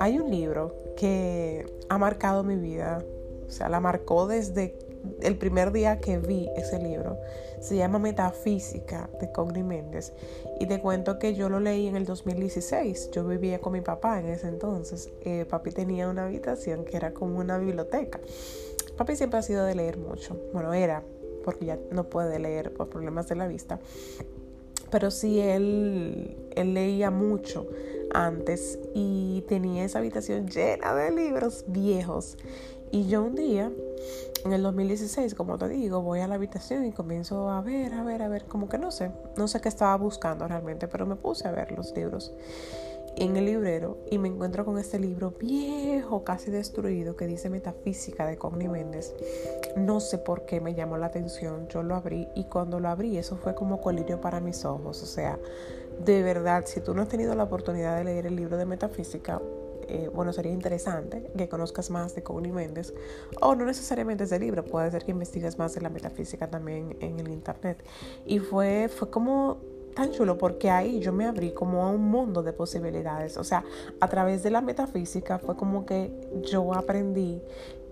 Hay 0.00 0.18
un 0.18 0.30
libro 0.30 0.74
que 0.96 1.64
ha 1.88 1.98
marcado 1.98 2.42
mi 2.42 2.56
vida, 2.56 3.04
o 3.46 3.50
sea, 3.50 3.68
la 3.68 3.78
marcó 3.80 4.26
desde 4.26 4.76
el 5.20 5.36
primer 5.36 5.72
día 5.72 6.00
que 6.00 6.18
vi 6.18 6.48
ese 6.56 6.78
libro. 6.78 7.18
Se 7.60 7.76
llama 7.76 7.98
Metafísica 7.98 9.08
de 9.20 9.30
Cogni 9.30 9.62
Méndez. 9.62 10.12
Y 10.58 10.66
te 10.66 10.80
cuento 10.80 11.18
que 11.18 11.34
yo 11.34 11.48
lo 11.48 11.60
leí 11.60 11.86
en 11.86 11.96
el 11.96 12.04
2016. 12.04 13.10
Yo 13.12 13.26
vivía 13.26 13.60
con 13.60 13.72
mi 13.72 13.80
papá 13.80 14.18
en 14.18 14.26
ese 14.26 14.48
entonces. 14.48 15.10
Eh, 15.20 15.44
papi 15.48 15.70
tenía 15.70 16.08
una 16.08 16.24
habitación 16.24 16.84
que 16.84 16.96
era 16.96 17.14
como 17.14 17.38
una 17.38 17.58
biblioteca. 17.58 18.20
Papi 18.96 19.16
siempre 19.16 19.38
ha 19.38 19.42
sido 19.42 19.64
de 19.64 19.74
leer 19.74 19.98
mucho. 19.98 20.36
Bueno, 20.52 20.72
era, 20.74 21.04
porque 21.44 21.66
ya 21.66 21.78
no 21.90 22.08
puede 22.08 22.38
leer 22.38 22.72
por 22.72 22.88
problemas 22.88 23.28
de 23.28 23.36
la 23.36 23.46
vista. 23.46 23.78
Pero 24.92 25.10
sí, 25.10 25.40
él, 25.40 26.36
él 26.54 26.74
leía 26.74 27.10
mucho 27.10 27.66
antes 28.12 28.78
y 28.94 29.42
tenía 29.48 29.84
esa 29.84 30.00
habitación 30.00 30.46
llena 30.48 30.94
de 30.94 31.10
libros 31.10 31.64
viejos. 31.66 32.36
Y 32.90 33.08
yo 33.08 33.22
un 33.24 33.34
día, 33.34 33.72
en 34.44 34.52
el 34.52 34.62
2016, 34.62 35.34
como 35.34 35.56
te 35.56 35.66
digo, 35.70 36.02
voy 36.02 36.20
a 36.20 36.28
la 36.28 36.34
habitación 36.34 36.84
y 36.84 36.92
comienzo 36.92 37.48
a 37.48 37.62
ver, 37.62 37.94
a 37.94 38.04
ver, 38.04 38.20
a 38.20 38.28
ver, 38.28 38.44
como 38.44 38.68
que 38.68 38.76
no 38.76 38.90
sé, 38.90 39.10
no 39.38 39.48
sé 39.48 39.62
qué 39.62 39.70
estaba 39.70 39.96
buscando 39.96 40.46
realmente, 40.46 40.88
pero 40.88 41.06
me 41.06 41.16
puse 41.16 41.48
a 41.48 41.52
ver 41.52 41.72
los 41.72 41.96
libros 41.96 42.34
en 43.16 43.36
el 43.36 43.46
librero 43.46 43.98
y 44.10 44.18
me 44.18 44.28
encuentro 44.28 44.64
con 44.64 44.78
este 44.78 44.98
libro 44.98 45.32
viejo, 45.32 46.24
casi 46.24 46.50
destruido, 46.50 47.16
que 47.16 47.26
dice 47.26 47.50
Metafísica 47.50 48.26
de 48.26 48.36
Cogni 48.36 48.68
Méndez. 48.68 49.14
No 49.76 50.00
sé 50.00 50.18
por 50.18 50.46
qué 50.46 50.60
me 50.60 50.74
llamó 50.74 50.96
la 50.96 51.06
atención, 51.06 51.68
yo 51.68 51.82
lo 51.82 51.94
abrí 51.94 52.28
y 52.34 52.44
cuando 52.44 52.80
lo 52.80 52.88
abrí 52.88 53.18
eso 53.18 53.36
fue 53.36 53.54
como 53.54 53.80
colirio 53.80 54.20
para 54.20 54.40
mis 54.40 54.64
ojos, 54.64 55.02
o 55.02 55.06
sea, 55.06 55.38
de 56.04 56.22
verdad, 56.22 56.64
si 56.66 56.80
tú 56.80 56.94
no 56.94 57.02
has 57.02 57.08
tenido 57.08 57.34
la 57.34 57.44
oportunidad 57.44 57.96
de 57.98 58.04
leer 58.04 58.26
el 58.26 58.36
libro 58.36 58.56
de 58.56 58.64
Metafísica, 58.64 59.40
eh, 59.88 60.08
bueno, 60.12 60.32
sería 60.32 60.52
interesante 60.52 61.30
que 61.36 61.48
conozcas 61.48 61.90
más 61.90 62.14
de 62.14 62.22
Cogni 62.22 62.50
Méndez, 62.50 62.94
o 63.40 63.54
no 63.54 63.64
necesariamente 63.64 64.24
ese 64.24 64.38
libro, 64.38 64.64
puede 64.64 64.90
ser 64.90 65.04
que 65.04 65.10
investigues 65.10 65.58
más 65.58 65.74
de 65.74 65.80
la 65.80 65.90
metafísica 65.90 66.48
también 66.48 66.96
en 67.00 67.20
el 67.20 67.28
internet. 67.28 67.84
Y 68.24 68.38
fue, 68.38 68.88
fue 68.88 69.10
como 69.10 69.58
tan 69.94 70.10
chulo 70.10 70.38
porque 70.38 70.70
ahí 70.70 71.00
yo 71.00 71.12
me 71.12 71.26
abrí 71.26 71.52
como 71.52 71.84
a 71.84 71.90
un 71.90 72.02
mundo 72.02 72.42
de 72.42 72.52
posibilidades. 72.52 73.36
O 73.36 73.44
sea, 73.44 73.64
a 74.00 74.08
través 74.08 74.42
de 74.42 74.50
la 74.50 74.60
metafísica 74.60 75.38
fue 75.38 75.56
como 75.56 75.86
que 75.86 76.12
yo 76.42 76.74
aprendí 76.74 77.40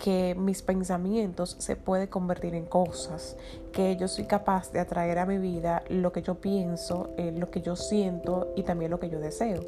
que 0.03 0.35
mis 0.35 0.63
pensamientos 0.63 1.57
se 1.59 1.77
pueden 1.77 2.07
convertir 2.07 2.55
en 2.55 2.65
cosas, 2.65 3.37
que 3.71 3.97
yo 3.97 4.09
soy 4.09 4.25
capaz 4.25 4.73
de 4.73 4.81
atraer 4.81 5.19
a 5.19 5.27
mi 5.27 5.37
vida 5.39 5.83
lo 5.91 6.11
que 6.11 6.23
yo 6.23 6.37
pienso, 6.37 7.11
eh, 7.19 7.33
lo 7.37 7.51
que 7.51 7.61
yo 7.61 7.77
siento 7.77 8.53
y 8.57 8.63
también 8.63 8.91
lo 8.91 8.99
que 8.99 9.11
yo 9.11 9.21
deseo. 9.21 9.61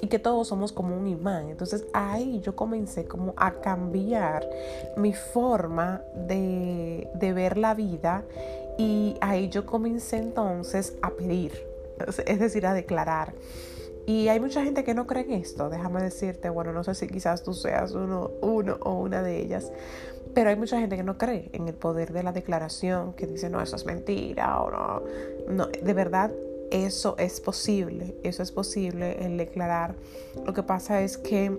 Y 0.00 0.08
que 0.08 0.18
todos 0.18 0.48
somos 0.48 0.72
como 0.72 0.96
un 0.96 1.06
imán. 1.06 1.50
Entonces 1.50 1.84
ahí 1.92 2.40
yo 2.40 2.56
comencé 2.56 3.06
como 3.06 3.32
a 3.36 3.52
cambiar 3.52 4.48
mi 4.96 5.12
forma 5.12 6.02
de, 6.14 7.08
de 7.14 7.32
ver 7.32 7.56
la 7.56 7.74
vida 7.74 8.24
y 8.78 9.16
ahí 9.20 9.48
yo 9.48 9.64
comencé 9.64 10.16
entonces 10.16 10.94
a 11.00 11.10
pedir 11.10 11.75
es 12.26 12.38
decir, 12.38 12.66
a 12.66 12.74
declarar. 12.74 13.34
Y 14.06 14.28
hay 14.28 14.38
mucha 14.38 14.62
gente 14.62 14.84
que 14.84 14.94
no 14.94 15.06
cree 15.06 15.24
en 15.24 15.32
esto, 15.32 15.68
déjame 15.68 16.00
decirte, 16.00 16.48
bueno, 16.48 16.72
no 16.72 16.84
sé 16.84 16.94
si 16.94 17.08
quizás 17.08 17.42
tú 17.42 17.54
seas 17.54 17.92
uno, 17.92 18.30
uno 18.40 18.78
o 18.82 19.00
una 19.00 19.20
de 19.20 19.40
ellas, 19.40 19.72
pero 20.32 20.50
hay 20.50 20.56
mucha 20.56 20.78
gente 20.78 20.96
que 20.96 21.02
no 21.02 21.18
cree 21.18 21.50
en 21.52 21.66
el 21.66 21.74
poder 21.74 22.12
de 22.12 22.22
la 22.22 22.30
declaración, 22.30 23.14
que 23.14 23.26
dice, 23.26 23.50
no, 23.50 23.60
eso 23.60 23.74
es 23.74 23.84
mentira 23.84 24.60
o 24.60 24.70
no, 24.70 25.02
no, 25.48 25.66
de 25.66 25.92
verdad 25.92 26.30
eso 26.70 27.16
es 27.18 27.40
posible, 27.40 28.14
eso 28.22 28.42
es 28.42 28.52
posible 28.52 29.24
el 29.24 29.38
declarar. 29.38 29.94
Lo 30.44 30.52
que 30.52 30.62
pasa 30.62 31.02
es 31.02 31.16
que 31.16 31.56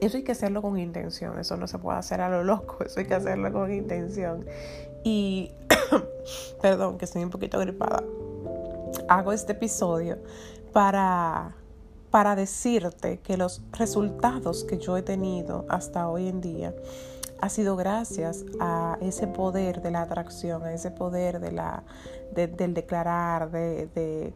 eso 0.00 0.16
hay 0.16 0.22
que 0.22 0.32
hacerlo 0.32 0.62
con 0.62 0.78
intención, 0.78 1.38
eso 1.38 1.56
no 1.56 1.66
se 1.66 1.78
puede 1.78 1.98
hacer 1.98 2.20
a 2.20 2.28
lo 2.28 2.44
loco, 2.44 2.84
eso 2.84 3.00
hay 3.00 3.06
que 3.06 3.14
hacerlo 3.14 3.52
con 3.52 3.72
intención. 3.72 4.46
Y, 5.02 5.52
perdón, 6.62 6.98
que 6.98 7.04
estoy 7.04 7.24
un 7.24 7.30
poquito 7.30 7.58
gripada 7.58 8.02
hago 9.08 9.32
este 9.32 9.52
episodio 9.52 10.18
para, 10.72 11.54
para 12.10 12.36
decirte 12.36 13.20
que 13.20 13.36
los 13.36 13.62
resultados 13.72 14.64
que 14.64 14.78
yo 14.78 14.96
he 14.96 15.02
tenido 15.02 15.64
hasta 15.68 16.08
hoy 16.08 16.28
en 16.28 16.40
día 16.40 16.74
ha 17.42 17.48
sido 17.48 17.74
gracias 17.74 18.44
a 18.60 18.96
ese 19.00 19.26
poder 19.26 19.82
de 19.82 19.90
la 19.90 20.02
atracción, 20.02 20.62
a 20.62 20.72
ese 20.72 20.92
poder 20.92 21.40
de 21.40 21.50
la, 21.50 21.82
del 22.32 22.72
declarar, 22.72 23.50
de, 23.50 24.32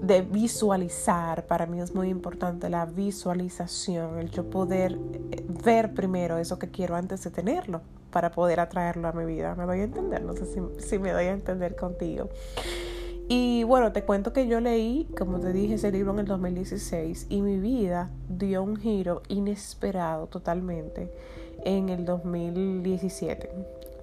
de, 0.00 0.22
visualizar. 0.22 1.46
Para 1.46 1.66
mí 1.66 1.80
es 1.80 1.92
muy 1.92 2.08
importante 2.08 2.70
la 2.70 2.86
visualización, 2.86 4.20
el 4.20 4.30
yo 4.30 4.48
poder 4.48 4.96
eh, 5.32 5.44
ver 5.64 5.94
primero 5.94 6.38
eso 6.38 6.60
que 6.60 6.70
quiero 6.70 6.94
antes 6.94 7.24
de 7.24 7.30
tenerlo 7.32 7.80
para 8.12 8.30
poder 8.30 8.60
atraerlo 8.60 9.08
a 9.08 9.12
mi 9.12 9.24
vida. 9.24 9.56
¿Me 9.56 9.66
doy 9.66 9.80
a 9.80 9.84
entender? 9.84 10.22
No 10.22 10.32
sé 10.34 10.46
si, 10.46 10.60
si 10.78 11.00
me 11.00 11.10
doy 11.10 11.24
a 11.24 11.32
entender 11.32 11.74
contigo. 11.74 12.28
Y 13.28 13.64
bueno, 13.64 13.92
te 13.92 14.04
cuento 14.04 14.32
que 14.32 14.46
yo 14.46 14.60
leí, 14.60 15.08
como 15.18 15.40
te 15.40 15.52
dije, 15.52 15.74
ese 15.74 15.90
libro 15.90 16.12
en 16.12 16.20
el 16.20 16.26
2016 16.26 17.26
y 17.28 17.42
mi 17.42 17.58
vida 17.58 18.10
dio 18.28 18.62
un 18.62 18.76
giro 18.76 19.22
inesperado 19.28 20.28
totalmente 20.28 21.10
en 21.64 21.88
el 21.88 22.04
2017. 22.04 23.50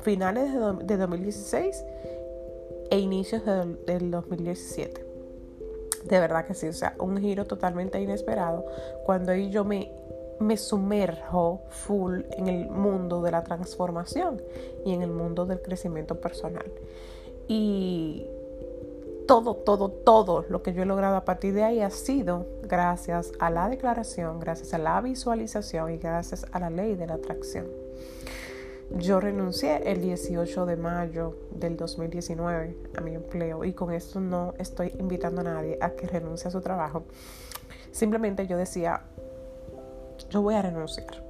Finales 0.01 0.51
de, 0.85 0.97
2016 0.97 1.85
e 2.91 2.99
inicios 2.99 3.43
del 3.45 4.11
2017. 4.11 5.05
De 6.09 6.19
verdad 6.19 6.45
que 6.45 6.53
sí, 6.53 6.67
o 6.67 6.73
sea, 6.73 6.93
un 6.99 7.17
giro 7.17 7.45
totalmente 7.45 8.01
inesperado 8.01 8.65
cuando 9.05 9.31
ahí 9.31 9.49
yo 9.49 9.63
me, 9.63 9.89
me 10.41 10.57
sumerjo 10.57 11.61
full 11.69 12.23
en 12.31 12.47
el 12.47 12.69
mundo 12.69 13.21
de 13.21 13.31
la 13.31 13.45
transformación 13.45 14.41
y 14.85 14.93
en 14.93 15.01
el 15.01 15.11
mundo 15.11 15.45
del 15.45 15.61
crecimiento 15.61 16.19
personal. 16.19 16.69
Y 17.47 18.27
todo, 19.27 19.55
todo, 19.55 19.89
todo 19.89 20.45
lo 20.49 20.63
que 20.63 20.73
yo 20.73 20.83
he 20.83 20.85
logrado 20.85 21.15
a 21.15 21.25
partir 21.25 21.53
de 21.53 21.63
ahí 21.63 21.81
ha 21.81 21.89
sido 21.89 22.45
gracias 22.63 23.31
a 23.39 23.49
la 23.49 23.69
declaración, 23.69 24.39
gracias 24.39 24.73
a 24.73 24.77
la 24.77 24.99
visualización 25.01 25.91
y 25.91 25.97
gracias 25.97 26.45
a 26.51 26.59
la 26.59 26.69
ley 26.69 26.95
de 26.95 27.07
la 27.07 27.15
atracción. 27.15 27.67
Yo 28.91 29.19
renuncié 29.19 29.91
el 29.91 30.01
18 30.01 30.65
de 30.65 30.75
mayo 30.75 31.35
del 31.51 31.77
2019 31.77 32.77
a 32.95 33.01
mi 33.01 33.15
empleo 33.15 33.63
y 33.63 33.73
con 33.73 33.91
esto 33.91 34.19
no 34.19 34.53
estoy 34.59 34.93
invitando 34.99 35.41
a 35.41 35.45
nadie 35.45 35.77
a 35.81 35.91
que 35.91 36.05
renuncie 36.05 36.49
a 36.49 36.51
su 36.51 36.61
trabajo. 36.61 37.03
Simplemente 37.91 38.45
yo 38.45 38.57
decía, 38.57 39.01
yo 40.29 40.41
voy 40.41 40.55
a 40.55 40.61
renunciar. 40.61 41.23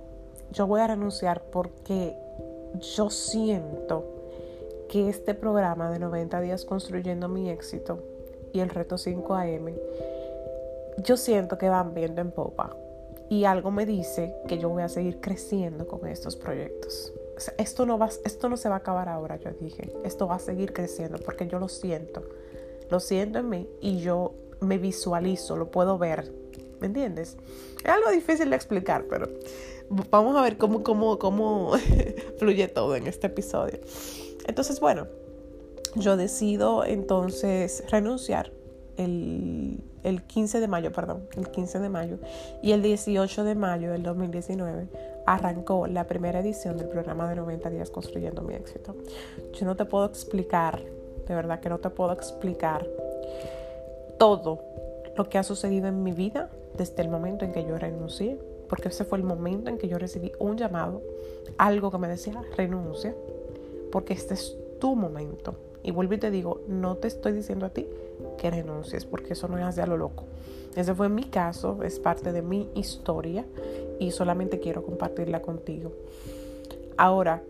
Yo 0.52 0.68
voy 0.68 0.82
a 0.82 0.88
renunciar 0.88 1.44
porque 1.52 2.16
yo 2.96 3.10
siento 3.10 4.13
que 4.94 5.10
este 5.10 5.34
programa 5.34 5.90
de 5.90 5.98
90 5.98 6.40
días 6.42 6.66
construyendo 6.66 7.28
mi 7.28 7.50
éxito 7.50 7.98
y 8.52 8.60
el 8.60 8.70
reto 8.70 9.00
5 9.00 9.34
AM, 9.34 9.74
yo 11.00 11.18
siento 11.18 11.58
que 11.58 11.68
van 11.68 11.96
viendo 11.96 12.22
en 12.22 12.30
popa. 12.30 12.76
Y 13.28 13.46
algo 13.46 13.72
me 13.72 13.88
dice 13.88 14.36
que 14.48 14.60
yo 14.60 14.70
voy 14.70 14.84
a 14.84 14.90
seguir 14.90 15.20
creciendo 15.20 15.88
con 15.88 16.08
estos 16.08 16.36
proyectos. 16.36 17.12
esto, 17.58 17.88
no 17.88 17.98
va, 17.98 18.10
esto 18.24 18.50
no 18.50 18.56
se 18.56 18.70
va 18.70 18.76
a 18.76 18.78
acabar 18.78 19.10
ahora, 19.10 19.38
yo 19.38 19.50
dije. 19.60 19.92
Esto 20.04 20.28
va 20.28 20.36
a 20.36 20.40
seguir 20.40 20.74
creciendo 20.74 21.18
porque 21.18 21.48
yo 21.48 21.58
lo 21.58 21.70
siento. 21.70 22.22
Lo 22.92 23.00
siento 23.00 23.40
en 23.40 23.50
mí 23.50 23.70
y 23.82 23.98
yo 23.98 24.36
me 24.60 24.78
visualizo, 24.78 25.56
lo 25.56 25.72
puedo 25.72 25.98
ver. 25.98 26.32
¿Me 26.82 26.86
entiendes? 26.86 27.36
Es 27.84 27.90
algo 27.90 28.12
difícil 28.12 28.52
de 28.52 28.58
explicar, 28.58 29.06
pero 29.10 29.28
vamos 30.12 30.36
a 30.36 30.44
ver 30.44 30.60
cómo, 30.60 30.84
cómo, 30.84 31.18
cómo 31.18 31.72
fluye 32.38 32.68
todo 32.68 32.96
en 32.96 33.08
este 33.08 33.26
episodio. 33.26 33.80
Entonces, 34.46 34.80
bueno, 34.80 35.08
yo 35.96 36.18
decido 36.18 36.86
entonces 36.86 37.84
renunciar 37.90 38.52
el, 38.98 39.82
15 40.28 40.60
de 40.60 40.68
mayo, 40.68 40.92
perdón, 40.92 41.28
el 41.36 41.50
15 41.50 41.80
de 41.80 41.90
mayo. 41.90 42.18
Y 42.62 42.72
el 42.72 42.82
18 42.82 43.44
de 43.44 43.56
mayo 43.56 43.92
del 43.92 44.04
2019 44.04 44.88
arrancó 45.26 45.88
la 45.88 46.06
primera 46.06 46.40
edición 46.40 46.78
del 46.78 46.88
programa 46.88 47.30
de 47.30 47.36
90 47.36 47.70
días 47.70 47.90
construyendo 47.90 48.42
mi 48.42 48.56
éxito. 48.56 48.96
Yo 49.54 49.66
no 49.66 49.76
te 49.76 49.86
puedo 49.86 50.06
explicar, 50.06 50.82
de 51.28 51.36
verdad 51.36 51.60
que 51.60 51.70
no 51.70 51.80
te 51.80 51.90
puedo 51.90 52.12
explicar 52.12 52.86
todo 54.18 54.62
lo 55.16 55.30
que 55.30 55.38
ha 55.38 55.44
sucedido 55.44 55.88
en 55.88 56.04
mi 56.04 56.12
vida 56.12 56.50
desde 56.78 57.02
el 57.04 57.10
momento 57.10 57.46
en 57.46 57.52
que 57.52 57.64
yo 57.66 57.78
renuncié, 57.78 58.38
porque 58.68 58.90
ese 58.90 59.06
fue 59.06 59.20
el 59.20 59.24
momento 59.24 59.70
en 59.70 59.78
que 59.78 59.88
yo 59.88 59.98
recibí 59.98 60.32
un 60.40 60.58
llamado, 60.58 61.02
algo 61.58 61.92
que 61.92 61.98
me 61.98 62.08
decía 62.08 62.42
renuncia 62.58 63.14
porque 63.94 64.14
este 64.14 64.34
es 64.34 64.58
tu 64.80 64.96
momento. 64.96 65.54
Y 65.84 65.92
vuelvo 65.92 66.16
y 66.16 66.18
te 66.18 66.32
digo, 66.32 66.62
no 66.68 66.98
te 66.98 67.08
estoy 67.08 67.32
diciendo 67.32 67.68
a 67.68 67.70
ti 67.70 67.86
que 68.40 68.50
renuncies, 68.50 69.06
porque 69.06 69.34
eso 69.34 69.48
no 69.48 69.60
es 69.60 69.78
a 69.78 69.86
lo 69.86 69.98
loco. 69.98 70.24
Ese 70.76 70.96
fue 70.96 71.10
mi 71.10 71.26
caso, 71.26 71.84
es 71.84 72.00
parte 72.00 72.32
de 72.32 72.42
mi 72.42 72.72
historia 72.74 73.46
y 74.00 74.10
solamente 74.10 74.60
quiero 74.60 74.84
compartirla 74.84 75.44
contigo. 75.44 75.92
Ahora, 76.98 77.44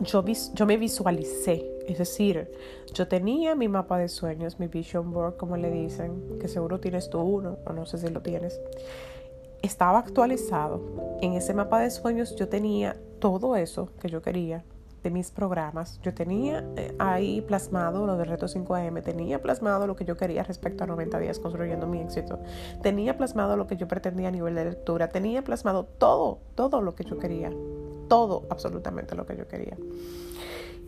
yo, 0.00 0.24
yo 0.54 0.64
me 0.64 0.78
visualicé 0.78 1.66
Es 1.86 1.98
decir, 1.98 2.50
yo 2.94 3.06
tenía 3.06 3.54
mi 3.54 3.68
mapa 3.68 3.98
de 3.98 4.08
sueños, 4.08 4.58
mi 4.58 4.68
vision 4.68 5.12
board, 5.12 5.36
como 5.36 5.58
le 5.58 5.70
dicen, 5.70 6.38
que 6.40 6.48
seguro 6.48 6.80
tienes 6.80 7.10
tú 7.10 7.20
uno, 7.20 7.58
o 7.66 7.74
no 7.74 7.84
sé 7.84 7.98
si 7.98 8.08
lo 8.08 8.22
tienes. 8.22 8.58
Estaba 9.60 9.98
actualizado. 9.98 10.80
En 11.20 11.34
ese 11.34 11.52
mapa 11.52 11.80
de 11.80 11.90
sueños 11.90 12.34
yo 12.36 12.48
tenía 12.48 12.96
todo 13.18 13.54
eso 13.56 13.90
que 14.00 14.08
yo 14.08 14.22
quería 14.22 14.64
de 15.02 15.10
mis 15.10 15.30
programas. 15.30 16.00
Yo 16.02 16.12
tenía 16.12 16.64
eh, 16.76 16.94
ahí 16.98 17.40
plasmado 17.40 18.06
lo 18.06 18.16
del 18.16 18.28
reto 18.28 18.46
5am, 18.46 19.02
tenía 19.02 19.40
plasmado 19.40 19.86
lo 19.86 19.96
que 19.96 20.04
yo 20.04 20.16
quería 20.16 20.42
respecto 20.42 20.84
a 20.84 20.86
90 20.86 21.18
días 21.18 21.38
construyendo 21.38 21.86
mi 21.86 22.00
éxito, 22.00 22.40
tenía 22.82 23.16
plasmado 23.16 23.56
lo 23.56 23.66
que 23.66 23.76
yo 23.76 23.88
pretendía 23.88 24.28
a 24.28 24.30
nivel 24.30 24.54
de 24.54 24.64
lectura, 24.64 25.08
tenía 25.08 25.42
plasmado 25.42 25.84
todo, 25.84 26.40
todo 26.54 26.82
lo 26.82 26.94
que 26.94 27.04
yo 27.04 27.18
quería, 27.18 27.50
todo, 28.08 28.46
absolutamente 28.50 29.14
lo 29.14 29.26
que 29.26 29.36
yo 29.36 29.48
quería. 29.48 29.76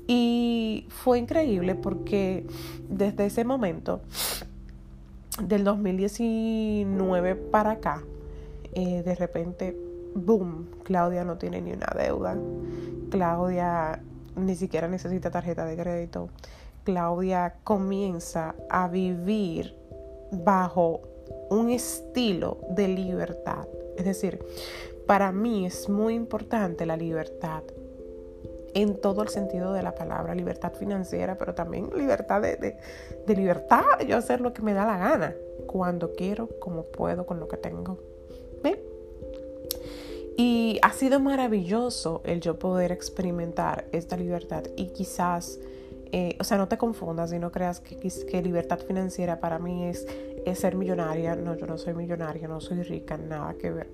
Y 0.06 0.87
fue 0.88 1.19
increíble 1.19 1.75
porque 1.75 2.47
desde 2.88 3.26
ese 3.26 3.44
momento, 3.44 4.00
del 5.43 5.65
2019 5.65 7.37
para 7.37 7.73
acá, 7.73 8.03
eh, 8.75 9.03
de 9.03 9.15
repente, 9.15 9.76
boom, 10.15 10.69
Claudia 10.82 11.25
no 11.25 11.38
tiene 11.38 11.61
ni 11.62 11.73
una 11.73 11.93
deuda. 11.97 12.37
Claudia 13.12 14.00
ni 14.37 14.56
siquiera 14.56 14.88
necesita 14.88 15.31
tarjeta 15.31 15.67
de 15.67 15.76
crédito. 15.76 16.31
Claudia 16.82 17.56
comienza 17.62 18.55
a 18.70 18.88
vivir 18.88 19.76
bajo 20.31 21.03
un 21.50 21.69
estilo 21.69 22.56
de 22.70 22.88
libertad. 22.88 23.69
Es 23.99 24.06
decir, 24.06 24.43
para 25.06 25.31
mí 25.31 25.67
es 25.67 25.91
muy 25.91 26.14
importante 26.14 26.87
la 26.87 26.97
libertad 26.97 27.62
en 28.73 28.99
todo 28.99 29.20
el 29.23 29.29
sentido 29.29 29.75
de 29.75 29.82
la 29.82 29.94
palabra, 29.94 30.35
libertad 30.35 30.73
financiera, 30.73 31.37
pero 31.37 31.55
también 31.55 31.91
libertad 31.94 32.41
de, 32.41 32.79
libertad, 33.26 34.00
yo 34.08 34.17
hacer 34.17 34.41
lo 34.41 34.55
que 34.55 34.62
me 34.62 34.73
da 34.73 34.87
la 34.87 34.97
gana, 34.97 35.37
cuando 35.67 36.15
quiero, 36.15 36.49
como 36.58 36.85
puedo, 36.85 37.26
con 37.26 37.38
lo 37.38 37.47
que 37.47 37.58
tengo. 37.58 37.99
Y 40.37 40.79
ha 40.82 40.93
sido 40.93 41.20
maravilloso 41.20 42.23
el 42.25 42.40
yo 42.40 42.58
poder 42.58 42.90
experimentar 42.90 43.87
esta 43.93 44.17
libertad 44.17 44.64
y 44.76 44.87
quizás, 44.87 45.58
eh, 46.12 46.37
o 46.40 46.44
sea, 46.44 46.56
no 46.56 46.69
te 46.69 46.79
confundas 46.79 47.32
y 47.32 47.38
no 47.38 47.52
creas 47.52 47.81
que, 47.81 47.96
que 47.96 48.43
libertad 48.43 48.79
financiera 48.79 49.40
para 49.40 49.58
mí 49.58 49.84
es, 49.84 50.06
es 50.46 50.58
ser 50.58 50.75
millonaria. 50.75 51.37
No, 51.37 51.55
yo 51.56 51.67
no 51.67 51.76
soy 51.76 51.94
millonaria, 51.94 52.49
no 52.49 52.61
soy 52.61 52.82
rica, 52.82 53.17
nada 53.19 53.55
que 53.55 53.70
ver 53.70 53.90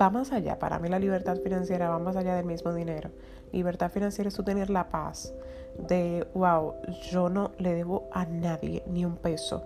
va 0.00 0.10
más 0.10 0.32
allá. 0.32 0.58
Para 0.58 0.78
mí 0.78 0.88
la 0.88 0.98
libertad 0.98 1.38
financiera 1.42 1.88
va 1.88 1.98
más 1.98 2.16
allá 2.16 2.34
del 2.34 2.46
mismo 2.46 2.72
dinero. 2.74 3.10
Libertad 3.52 3.90
financiera 3.90 4.28
es 4.28 4.34
tú 4.34 4.42
tener 4.42 4.70
la 4.70 4.88
paz 4.88 5.32
de, 5.78 6.26
wow, 6.34 6.74
yo 7.10 7.28
no 7.28 7.52
le 7.58 7.74
debo 7.74 8.08
a 8.12 8.24
nadie 8.24 8.82
ni 8.86 9.04
un 9.04 9.16
peso. 9.16 9.62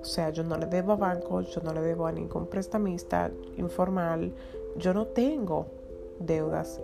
O 0.00 0.04
sea, 0.04 0.30
yo 0.30 0.44
no 0.44 0.58
le 0.58 0.66
debo 0.66 0.92
a 0.92 0.96
bancos, 0.96 1.54
yo 1.54 1.62
no 1.62 1.72
le 1.72 1.80
debo 1.80 2.06
a 2.06 2.12
ningún 2.12 2.46
prestamista 2.46 3.30
informal, 3.56 4.32
yo 4.76 4.94
no 4.94 5.06
tengo 5.06 5.66
deudas. 6.18 6.80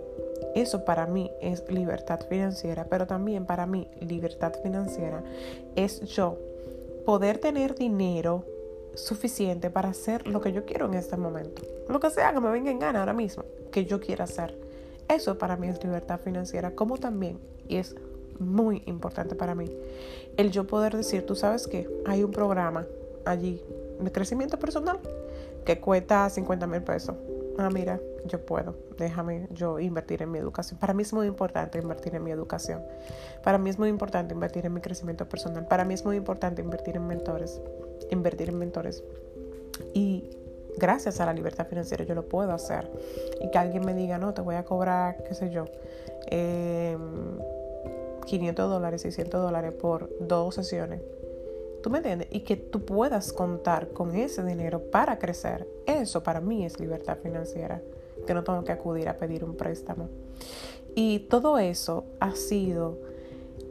Eso 0.55 0.83
para 0.85 1.07
mí 1.07 1.31
es 1.41 1.69
libertad 1.69 2.19
financiera, 2.27 2.85
pero 2.89 3.07
también 3.07 3.45
para 3.45 3.65
mí 3.65 3.87
libertad 3.99 4.53
financiera 4.61 5.23
es 5.75 6.01
yo 6.01 6.37
poder 7.05 7.37
tener 7.37 7.75
dinero 7.75 8.45
suficiente 8.95 9.69
para 9.69 9.89
hacer 9.89 10.27
lo 10.27 10.41
que 10.41 10.51
yo 10.51 10.65
quiero 10.65 10.85
en 10.87 10.95
este 10.95 11.17
momento. 11.17 11.61
Lo 11.87 11.99
que 11.99 12.09
sea 12.09 12.33
que 12.33 12.41
me 12.41 12.51
venga 12.51 12.71
en 12.71 12.79
gana 12.79 12.99
ahora 12.99 13.13
mismo, 13.13 13.43
que 13.71 13.85
yo 13.85 13.99
quiera 13.99 14.25
hacer. 14.25 14.57
Eso 15.07 15.37
para 15.37 15.55
mí 15.55 15.67
es 15.67 15.83
libertad 15.83 16.19
financiera, 16.19 16.71
como 16.71 16.97
también, 16.97 17.39
y 17.67 17.77
es 17.77 17.95
muy 18.39 18.81
importante 18.87 19.35
para 19.35 19.55
mí, 19.55 19.71
el 20.37 20.51
yo 20.51 20.65
poder 20.65 20.97
decir, 20.97 21.25
tú 21.25 21.35
sabes 21.35 21.67
que 21.67 21.87
hay 22.05 22.23
un 22.23 22.31
programa 22.31 22.85
allí 23.25 23.61
de 23.99 24.11
crecimiento 24.11 24.57
personal 24.57 24.99
que 25.65 25.79
cuesta 25.79 26.29
50 26.29 26.67
mil 26.67 26.81
pesos. 26.81 27.15
Ah, 27.57 27.69
mira, 27.69 27.99
yo 28.25 28.45
puedo, 28.45 28.75
déjame 28.97 29.47
yo 29.51 29.79
invertir 29.79 30.21
en 30.21 30.31
mi 30.31 30.39
educación. 30.39 30.79
Para 30.79 30.93
mí 30.93 31.03
es 31.03 31.13
muy 31.13 31.27
importante 31.27 31.79
invertir 31.79 32.15
en 32.15 32.23
mi 32.23 32.31
educación. 32.31 32.81
Para 33.43 33.57
mí 33.57 33.69
es 33.69 33.77
muy 33.77 33.89
importante 33.89 34.33
invertir 34.33 34.65
en 34.65 34.73
mi 34.73 34.81
crecimiento 34.81 35.27
personal. 35.27 35.67
Para 35.67 35.83
mí 35.85 35.93
es 35.93 36.05
muy 36.05 36.15
importante 36.15 36.61
invertir 36.61 36.95
en 36.95 37.07
mentores 37.07 37.61
invertir 38.11 38.49
en 38.49 38.59
mentores. 38.59 39.03
Y 39.93 40.29
gracias 40.77 41.19
a 41.19 41.25
la 41.25 41.33
libertad 41.33 41.67
financiera 41.67 42.03
yo 42.03 42.13
lo 42.13 42.27
puedo 42.27 42.51
hacer. 42.51 42.89
Y 43.41 43.49
que 43.49 43.57
alguien 43.57 43.85
me 43.85 43.93
diga, 43.93 44.17
no, 44.17 44.33
te 44.33 44.41
voy 44.41 44.55
a 44.55 44.63
cobrar, 44.63 45.23
qué 45.23 45.33
sé 45.33 45.49
yo, 45.49 45.65
500 48.25 48.29
em, 48.29 48.69
dólares, 48.69 49.01
600 49.01 49.41
dólares 49.41 49.73
por 49.73 50.09
dos 50.19 50.55
sesiones. 50.55 51.01
¿Tú 51.81 51.89
me 51.89 51.97
entiendes? 51.97 52.27
Y 52.31 52.41
que 52.41 52.55
tú 52.55 52.85
puedas 52.85 53.33
contar 53.33 53.89
con 53.89 54.15
ese 54.15 54.43
dinero 54.43 54.81
para 54.91 55.17
crecer. 55.17 55.67
Eso 55.85 56.23
para 56.23 56.41
mí 56.41 56.65
es 56.65 56.79
libertad 56.79 57.17
financiera. 57.21 57.81
Que 58.25 58.33
no 58.33 58.43
tengo 58.43 58.63
que 58.63 58.71
acudir 58.71 59.09
a 59.09 59.17
pedir 59.17 59.43
un 59.43 59.55
préstamo. 59.55 60.09
Y 60.95 61.19
todo 61.29 61.57
eso 61.57 62.05
ha 62.19 62.35
sido 62.35 62.99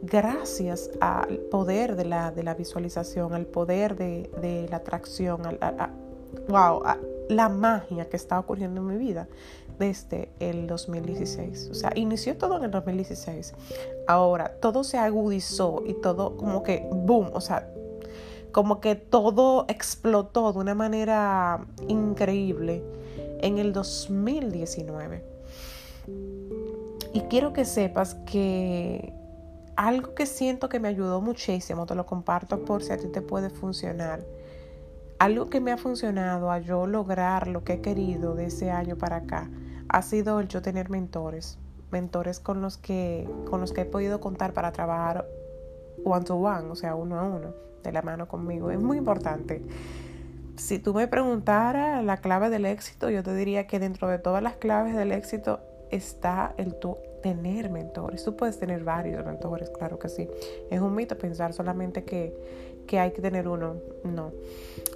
gracias 0.01 0.89
al 0.99 1.37
poder 1.37 1.95
de 1.95 2.05
la, 2.05 2.31
de 2.31 2.43
la 2.43 2.55
visualización, 2.55 3.33
al 3.33 3.45
poder 3.45 3.95
de, 3.95 4.67
la 4.69 4.77
atracción, 4.77 5.41
a, 5.61 5.91
wow, 6.47 6.81
la 7.29 7.49
magia 7.49 8.09
que 8.09 8.17
está 8.17 8.39
ocurriendo 8.39 8.81
en 8.81 8.87
mi 8.87 8.97
vida 8.97 9.27
desde 9.77 10.29
el 10.39 10.67
2016. 10.67 11.69
O 11.71 11.73
sea, 11.73 11.91
inició 11.95 12.37
todo 12.37 12.57
en 12.57 12.65
el 12.65 12.71
2016. 12.71 13.53
Ahora, 14.07 14.55
todo 14.59 14.83
se 14.83 14.97
agudizó 14.97 15.83
y 15.85 15.93
todo 15.93 16.37
como 16.37 16.63
que, 16.63 16.87
boom, 16.91 17.29
o 17.33 17.41
sea, 17.41 17.67
como 18.51 18.79
que 18.81 18.95
todo 18.95 19.65
explotó 19.67 20.51
de 20.53 20.59
una 20.59 20.75
manera 20.75 21.65
increíble 21.87 22.83
en 23.39 23.57
el 23.57 23.73
2019. 23.73 25.23
Y 27.13 27.21
quiero 27.21 27.53
que 27.53 27.65
sepas 27.65 28.15
que 28.25 29.13
algo 29.75 30.13
que 30.13 30.25
siento 30.25 30.69
que 30.69 30.79
me 30.79 30.87
ayudó 30.87 31.21
muchísimo, 31.21 31.85
te 31.85 31.95
lo 31.95 32.05
comparto 32.05 32.63
por 32.65 32.83
si 32.83 32.93
a 32.93 32.97
ti 32.97 33.07
te 33.07 33.21
puede 33.21 33.49
funcionar. 33.49 34.23
Algo 35.19 35.49
que 35.49 35.59
me 35.59 35.71
ha 35.71 35.77
funcionado 35.77 36.51
a 36.51 36.59
yo 36.59 36.87
lograr 36.87 37.47
lo 37.47 37.63
que 37.63 37.73
he 37.73 37.81
querido 37.81 38.35
de 38.35 38.45
ese 38.45 38.71
año 38.71 38.97
para 38.97 39.17
acá 39.17 39.49
ha 39.89 40.01
sido 40.01 40.39
el 40.39 40.47
yo 40.47 40.61
tener 40.61 40.89
mentores, 40.89 41.57
mentores 41.91 42.39
con 42.39 42.61
los 42.61 42.77
que 42.77 43.29
con 43.49 43.59
los 43.59 43.73
que 43.73 43.81
he 43.81 43.85
podido 43.85 44.19
contar 44.19 44.53
para 44.53 44.71
trabajar 44.71 45.27
one 46.03 46.25
to 46.25 46.35
one, 46.35 46.69
o 46.71 46.75
sea, 46.75 46.95
uno 46.95 47.19
a 47.19 47.23
uno, 47.23 47.53
de 47.83 47.91
la 47.91 48.01
mano 48.01 48.27
conmigo. 48.27 48.71
Es 48.71 48.79
muy 48.79 48.97
importante. 48.97 49.61
Si 50.57 50.79
tú 50.79 50.93
me 50.93 51.07
preguntaras 51.07 52.03
la 52.03 52.17
clave 52.17 52.49
del 52.49 52.65
éxito, 52.65 53.09
yo 53.09 53.23
te 53.23 53.33
diría 53.33 53.67
que 53.67 53.79
dentro 53.79 54.07
de 54.07 54.19
todas 54.19 54.43
las 54.43 54.57
claves 54.57 54.95
del 54.95 55.11
éxito 55.11 55.59
está 55.89 56.53
el 56.57 56.75
tener 57.21 57.69
mentores. 57.69 58.23
Tú 58.23 58.35
puedes 58.35 58.59
tener 58.59 58.83
varios 58.83 59.25
mentores, 59.25 59.69
claro 59.69 59.99
que 59.99 60.09
sí. 60.09 60.27
Es 60.69 60.81
un 60.81 60.95
mito 60.95 61.17
pensar 61.17 61.53
solamente 61.53 62.03
que, 62.03 62.33
que 62.87 62.99
hay 62.99 63.11
que 63.11 63.21
tener 63.21 63.47
uno. 63.47 63.75
No. 64.03 64.31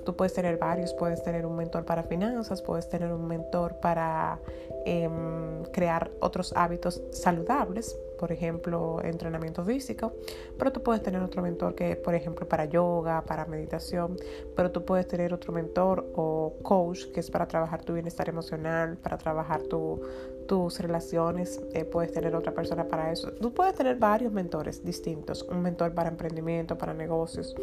Tú 0.05 0.15
puedes 0.15 0.33
tener 0.33 0.57
varios, 0.57 0.93
puedes 0.93 1.23
tener 1.23 1.45
un 1.45 1.55
mentor 1.55 1.85
para 1.85 2.03
finanzas, 2.03 2.61
puedes 2.61 2.89
tener 2.89 3.11
un 3.11 3.27
mentor 3.27 3.79
para 3.79 4.39
em, 4.85 5.63
crear 5.71 6.11
otros 6.19 6.53
hábitos 6.55 7.01
saludables, 7.11 7.97
por 8.19 8.31
ejemplo, 8.31 9.01
entrenamiento 9.03 9.63
físico, 9.63 10.13
pero 10.57 10.71
tú 10.71 10.81
puedes 10.81 11.01
tener 11.03 11.21
otro 11.21 11.41
mentor 11.41 11.75
que, 11.75 11.95
por 11.95 12.15
ejemplo, 12.15 12.47
para 12.47 12.65
yoga, 12.65 13.23
para 13.25 13.45
meditación, 13.45 14.17
pero 14.55 14.71
tú 14.71 14.85
puedes 14.85 15.07
tener 15.07 15.33
otro 15.33 15.53
mentor 15.53 16.05
o 16.15 16.53
coach 16.61 17.05
que 17.13 17.19
es 17.19 17.29
para 17.29 17.47
trabajar 17.47 17.83
tu 17.83 17.93
bienestar 17.93 18.29
emocional, 18.29 18.97
para 18.97 19.17
trabajar 19.17 19.61
tu, 19.63 20.01
tus 20.47 20.79
relaciones, 20.79 21.61
eh, 21.73 21.85
puedes 21.85 22.11
tener 22.11 22.35
otra 22.35 22.53
persona 22.53 22.87
para 22.87 23.11
eso. 23.11 23.31
Tú 23.31 23.53
puedes 23.53 23.75
tener 23.75 23.97
varios 23.97 24.31
mentores 24.31 24.83
distintos, 24.83 25.43
un 25.43 25.61
mentor 25.61 25.93
para 25.93 26.09
emprendimiento, 26.09 26.77
para 26.77 26.93
negocios. 26.93 27.55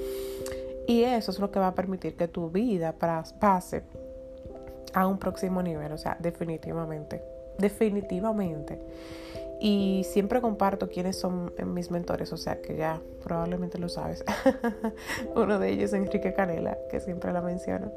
Y 0.86 1.04
eso 1.04 1.30
es 1.30 1.38
lo 1.38 1.50
que 1.50 1.58
va 1.58 1.68
a 1.68 1.74
permitir 1.74 2.16
que 2.16 2.28
tu 2.28 2.50
vida 2.50 2.92
pase 2.92 3.82
a 4.92 5.06
un 5.06 5.18
próximo 5.18 5.62
nivel, 5.62 5.92
o 5.92 5.98
sea, 5.98 6.16
definitivamente, 6.20 7.22
definitivamente. 7.58 8.78
Y 9.64 10.02
siempre 10.02 10.40
comparto 10.40 10.88
quiénes 10.88 11.14
son 11.14 11.52
mis 11.66 11.92
mentores, 11.92 12.32
o 12.32 12.36
sea 12.36 12.60
que 12.60 12.76
ya 12.76 13.00
probablemente 13.22 13.78
lo 13.78 13.88
sabes. 13.88 14.24
Uno 15.36 15.60
de 15.60 15.70
ellos 15.70 15.84
es 15.84 15.92
Enrique 15.92 16.34
Canela, 16.34 16.76
que 16.90 16.98
siempre 16.98 17.32
la 17.32 17.42
menciono. 17.42 17.92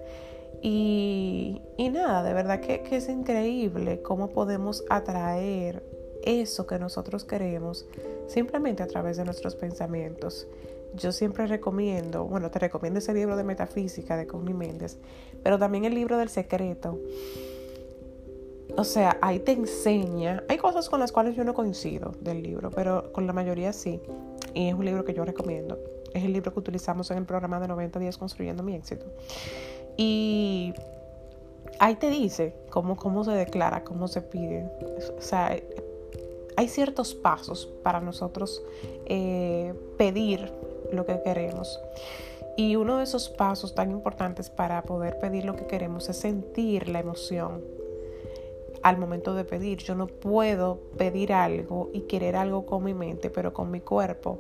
Y, 0.62 1.60
nada, 1.92 2.22
de 2.22 2.36
verdad 2.36 2.60
que, 2.60 2.84
es 2.92 3.10
increíble 3.10 4.04
cómo 4.04 4.30
podemos 4.30 4.86
atraer 4.92 5.82
eso 6.24 6.68
que 6.68 6.78
nosotros 6.78 7.26
queremos 7.26 7.88
simplemente 8.28 8.84
a 8.84 8.88
través 8.88 9.18
de 9.18 9.26
nuestros 9.26 9.56
pensamientos. 9.56 10.48
Yo 10.94 11.12
siempre 11.12 11.48
recomiendo, 11.48 12.26
bueno, 12.26 12.52
te 12.52 12.60
recomiendo 12.60 13.00
ese 13.00 13.16
libro 13.16 13.36
de 13.38 13.44
metafísica 13.44 14.18
de 14.18 14.28
Connie 14.28 14.54
Méndez, 14.54 15.00
pero 15.42 15.58
también 15.58 15.86
el 15.86 15.96
libro 15.96 16.20
del 16.20 16.30
secreto. 16.30 17.00
O 18.78 18.84
sea, 18.84 19.18
ahí 19.22 19.40
te 19.40 19.54
enseña, 19.54 20.44
hay 20.50 20.58
cosas 20.58 20.90
con 20.90 21.00
las 21.00 21.12
cuales 21.12 21.36
yo 21.36 21.46
no 21.46 21.54
coincido 21.54 22.12
del 22.20 22.44
libro, 22.44 22.72
pero 22.72 23.12
con 23.14 23.26
la 23.26 23.32
mayoría 23.32 23.72
sí. 23.72 24.02
y 24.54 24.68
es 24.68 24.74
un 24.74 24.84
libro 24.84 25.06
que 25.06 25.14
yo 25.14 25.24
recomiendo. 25.24 25.80
Es 26.14 26.24
el 26.24 26.34
libro 26.34 26.54
que 26.54 26.60
utilizamos 26.60 27.10
en 27.12 27.18
el 27.18 27.26
programa 27.26 27.60
de 27.60 27.68
90 27.68 28.00
días 28.00 28.18
construyendo 28.18 28.64
mi 28.64 28.76
éxito. 28.76 29.06
Y 29.98 30.74
ahí 31.80 31.96
te 31.96 32.10
dice 32.10 32.56
cómo, 32.70 32.98
cómo 32.98 33.24
se 33.24 33.32
declara, 33.32 33.84
cómo 33.84 34.08
se 34.10 34.22
pide. 34.22 34.70
O 35.18 35.22
sea, 35.22 35.56
hay 36.58 36.68
ciertos 36.68 37.16
pasos 37.16 37.68
para 37.84 38.02
nosotros 38.02 38.62
eh, 39.06 39.74
pedir 39.98 40.52
lo 40.92 41.06
que 41.06 41.22
queremos. 41.22 41.80
Y 42.58 42.76
uno 42.76 42.98
de 42.98 43.04
esos 43.04 43.30
pasos 43.30 43.76
tan 43.76 43.92
importantes 43.92 44.50
para 44.50 44.82
poder 44.84 45.20
pedir 45.20 45.46
lo 45.46 45.56
que 45.56 45.66
queremos 45.66 46.08
es 46.10 46.18
sentir 46.18 46.88
la 46.88 47.00
emoción 47.00 47.62
al 48.86 49.00
momento 49.00 49.34
de 49.34 49.46
pedir. 49.46 49.80
Yo 49.80 49.96
no 49.96 50.06
puedo 50.06 50.80
pedir 50.96 51.34
algo 51.34 51.90
y 51.92 52.02
querer 52.02 52.36
algo 52.36 52.68
con 52.68 52.84
mi 52.84 52.94
mente, 52.94 53.32
pero 53.32 53.52
con 53.52 53.72
mi 53.72 53.82
cuerpo 53.82 54.38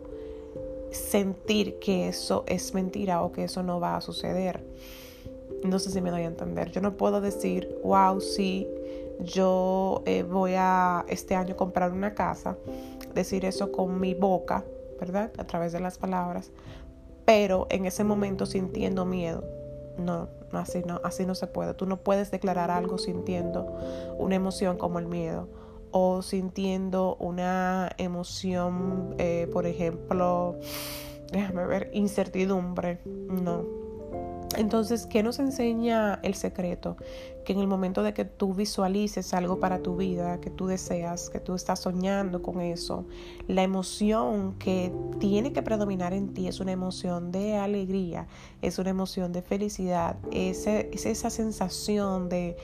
sentir 0.91 1.79
que 1.79 2.07
eso 2.07 2.43
es 2.45 2.75
mentira 2.75 3.23
o 3.23 3.31
que 3.31 3.45
eso 3.45 3.63
no 3.63 3.79
va 3.79 3.97
a 3.97 4.01
suceder. 4.01 4.63
No 5.63 5.79
sé 5.79 5.89
si 5.89 5.99
me 5.99 6.11
doy 6.11 6.21
a 6.21 6.25
entender. 6.25 6.71
Yo 6.71 6.79
no 6.79 6.95
puedo 6.95 7.21
decir, 7.21 7.75
wow, 7.83 8.21
sí, 8.21 8.67
yo 9.19 10.03
eh, 10.05 10.21
voy 10.21 10.53
a 10.55 11.05
este 11.09 11.33
año 11.33 11.57
comprar 11.57 11.91
una 11.91 12.13
casa, 12.13 12.55
decir 13.15 13.45
eso 13.45 13.71
con 13.71 13.99
mi 13.99 14.13
boca, 14.13 14.63
¿verdad? 14.99 15.31
A 15.39 15.45
través 15.45 15.71
de 15.73 15.79
las 15.79 15.97
palabras, 15.97 16.51
pero 17.25 17.65
en 17.71 17.87
ese 17.87 18.03
momento 18.03 18.45
sintiendo 18.45 19.05
miedo. 19.05 19.43
No, 19.97 20.29
así 20.51 20.83
no, 20.85 20.99
así 21.03 21.25
no 21.25 21.35
se 21.35 21.47
puede. 21.47 21.73
Tú 21.73 21.85
no 21.85 21.97
puedes 21.97 22.31
declarar 22.31 22.71
algo 22.71 22.97
sintiendo 22.97 23.65
una 24.17 24.35
emoción 24.35 24.77
como 24.77 24.99
el 24.99 25.07
miedo 25.07 25.47
o 25.91 26.21
sintiendo 26.21 27.15
una 27.19 27.89
emoción, 27.97 29.15
eh, 29.17 29.47
por 29.53 29.65
ejemplo, 29.65 30.55
déjame 31.31 31.65
ver, 31.65 31.89
incertidumbre. 31.93 32.99
No, 33.05 33.84
entonces, 34.57 35.05
¿qué 35.05 35.23
nos 35.23 35.39
enseña 35.39 36.19
el 36.23 36.35
secreto? 36.35 36.97
Que 37.43 37.53
en 37.53 37.59
el 37.59 37.67
momento 37.67 38.03
de 38.03 38.13
que 38.13 38.25
tú 38.25 38.53
visualices 38.53 39.33
algo 39.33 39.59
para 39.59 39.79
tu 39.79 39.97
vida, 39.97 40.39
que 40.39 40.49
tú 40.49 40.67
deseas, 40.67 41.29
que 41.29 41.39
tú 41.39 41.55
estás 41.55 41.79
soñando 41.79 42.41
con 42.41 42.61
eso, 42.61 43.05
la 43.47 43.63
emoción 43.63 44.53
que 44.57 44.91
tiene 45.19 45.53
que 45.53 45.61
predominar 45.61 46.13
en 46.13 46.33
ti 46.33 46.47
es 46.47 46.59
una 46.59 46.71
emoción 46.71 47.31
de 47.31 47.57
alegría, 47.57 48.27
es 48.61 48.79
una 48.79 48.91
emoción 48.91 49.31
de 49.31 49.41
felicidad, 49.41 50.17
es, 50.31 50.67
es 50.67 51.05
esa 51.05 51.29
sensación 51.29 52.29
de, 52.29 52.55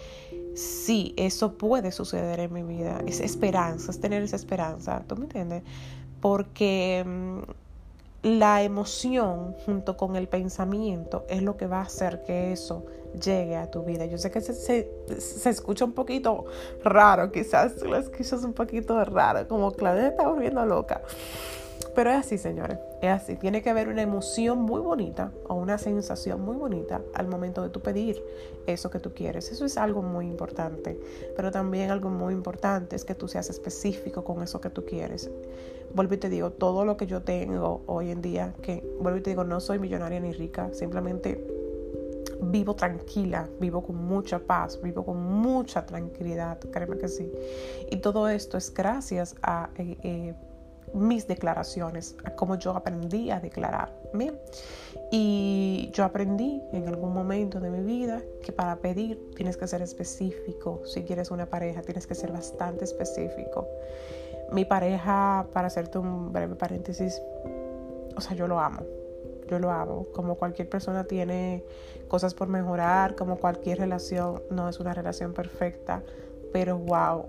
sí, 0.55 1.13
eso 1.17 1.57
puede 1.57 1.91
suceder 1.91 2.39
en 2.39 2.53
mi 2.53 2.63
vida, 2.63 3.01
es 3.05 3.19
esperanza, 3.19 3.91
es 3.91 3.99
tener 3.99 4.23
esa 4.23 4.35
esperanza, 4.35 5.03
¿tú 5.07 5.15
me 5.15 5.23
entiendes? 5.23 5.63
Porque 6.21 7.03
mm, 7.05 7.60
la 8.23 8.61
emoción 8.61 9.55
junto 9.65 9.97
con 9.97 10.15
el 10.15 10.27
pensamiento 10.27 11.25
es 11.27 11.41
lo 11.41 11.57
que 11.57 11.67
va 11.67 11.79
a 11.79 11.83
hacer 11.83 12.23
que 12.23 12.51
eso 12.51 12.85
llegue 13.19 13.55
a 13.55 13.69
tu 13.69 13.83
vida. 13.83 14.05
Yo 14.05 14.17
sé 14.17 14.31
que 14.31 14.41
se, 14.41 14.53
se, 14.53 15.49
escucha 15.49 15.85
un 15.85 15.93
poquito 15.93 16.45
raro, 16.83 17.31
quizás 17.31 17.81
lo 17.81 17.97
escuchas 17.97 18.43
un 18.43 18.53
poquito 18.53 19.03
raro, 19.05 19.47
como 19.47 19.71
Claudia 19.71 20.09
está 20.09 20.27
volviendo 20.27 20.65
loca. 20.65 21.01
Pero 21.95 22.11
es 22.11 22.17
así, 22.17 22.37
señores, 22.37 22.77
es 23.01 23.09
así. 23.09 23.35
Tiene 23.35 23.61
que 23.61 23.69
haber 23.69 23.89
una 23.89 24.01
emoción 24.01 24.61
muy 24.61 24.79
bonita 24.79 25.31
o 25.47 25.55
una 25.55 25.77
sensación 25.77 26.41
muy 26.41 26.55
bonita 26.55 27.01
al 27.15 27.27
momento 27.27 27.63
de 27.63 27.69
tu 27.69 27.81
pedir 27.81 28.23
eso 28.67 28.91
que 28.91 28.99
tú 28.99 29.13
quieres. 29.13 29.51
Eso 29.51 29.65
es 29.65 29.77
algo 29.77 30.01
muy 30.03 30.27
importante. 30.27 30.99
Pero 31.35 31.51
también 31.51 31.89
algo 31.89 32.09
muy 32.09 32.33
importante 32.33 32.95
es 32.95 33.03
que 33.03 33.15
tú 33.15 33.27
seas 33.27 33.49
específico 33.49 34.23
con 34.23 34.43
eso 34.43 34.61
que 34.61 34.69
tú 34.69 34.85
quieres. 34.85 35.29
Vuelvo 35.93 36.13
y 36.13 36.17
te 36.17 36.29
digo, 36.29 36.51
todo 36.51 36.85
lo 36.85 36.95
que 36.95 37.07
yo 37.07 37.21
tengo 37.23 37.81
hoy 37.87 38.11
en 38.11 38.21
día, 38.21 38.53
que 38.61 38.83
vuelvo 38.99 39.17
y 39.17 39.21
te 39.21 39.31
digo, 39.31 39.43
no 39.43 39.59
soy 39.59 39.79
millonaria 39.79 40.19
ni 40.19 40.31
rica, 40.31 40.69
simplemente 40.71 41.43
vivo 42.41 42.75
tranquila, 42.75 43.49
vivo 43.59 43.83
con 43.83 43.95
mucha 43.95 44.39
paz, 44.39 44.79
vivo 44.81 45.03
con 45.03 45.21
mucha 45.21 45.85
tranquilidad, 45.85 46.59
créeme 46.71 46.97
que 46.97 47.07
sí. 47.07 47.31
Y 47.89 47.97
todo 47.97 48.29
esto 48.29 48.57
es 48.57 48.73
gracias 48.73 49.35
a... 49.41 49.69
Eh, 49.77 49.97
eh, 50.03 50.33
mis 50.93 51.27
declaraciones, 51.27 52.15
a 52.23 52.31
cómo 52.31 52.55
yo 52.55 52.71
aprendí 52.71 53.31
a 53.31 53.39
declarar. 53.39 53.93
Y 55.11 55.89
yo 55.93 56.03
aprendí 56.03 56.61
en 56.71 56.87
algún 56.87 57.13
momento 57.13 57.59
de 57.59 57.69
mi 57.69 57.83
vida 57.83 58.21
que 58.43 58.51
para 58.51 58.77
pedir 58.77 59.19
tienes 59.35 59.57
que 59.57 59.67
ser 59.67 59.81
específico. 59.81 60.81
Si 60.85 61.03
quieres 61.03 61.31
una 61.31 61.45
pareja, 61.45 61.81
tienes 61.81 62.07
que 62.07 62.15
ser 62.15 62.31
bastante 62.31 62.85
específico. 62.85 63.67
Mi 64.51 64.65
pareja, 64.65 65.47
para 65.53 65.67
hacerte 65.67 65.97
un 65.97 66.31
breve 66.33 66.55
paréntesis, 66.55 67.21
o 68.15 68.21
sea, 68.21 68.35
yo 68.35 68.47
lo 68.47 68.59
amo. 68.59 68.83
Yo 69.47 69.59
lo 69.59 69.71
amo. 69.71 70.07
Como 70.13 70.35
cualquier 70.35 70.69
persona 70.69 71.05
tiene 71.05 71.63
cosas 72.07 72.33
por 72.33 72.47
mejorar, 72.47 73.15
como 73.15 73.37
cualquier 73.37 73.79
relación, 73.79 74.41
no 74.49 74.67
es 74.67 74.79
una 74.79 74.93
relación 74.93 75.33
perfecta, 75.33 76.03
pero 76.51 76.77
wow, 76.77 77.25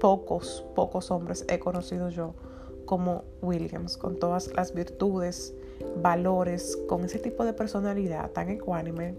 pocos, 0.00 0.64
pocos 0.74 1.10
hombres 1.10 1.44
he 1.48 1.58
conocido 1.58 2.08
yo 2.08 2.34
como 2.92 3.24
Williams, 3.40 3.96
con 3.96 4.18
todas 4.18 4.52
las 4.54 4.74
virtudes, 4.74 5.54
valores, 6.02 6.76
con 6.86 7.06
ese 7.06 7.18
tipo 7.18 7.42
de 7.42 7.54
personalidad 7.54 8.30
tan 8.32 8.50
ecuánime, 8.50 9.14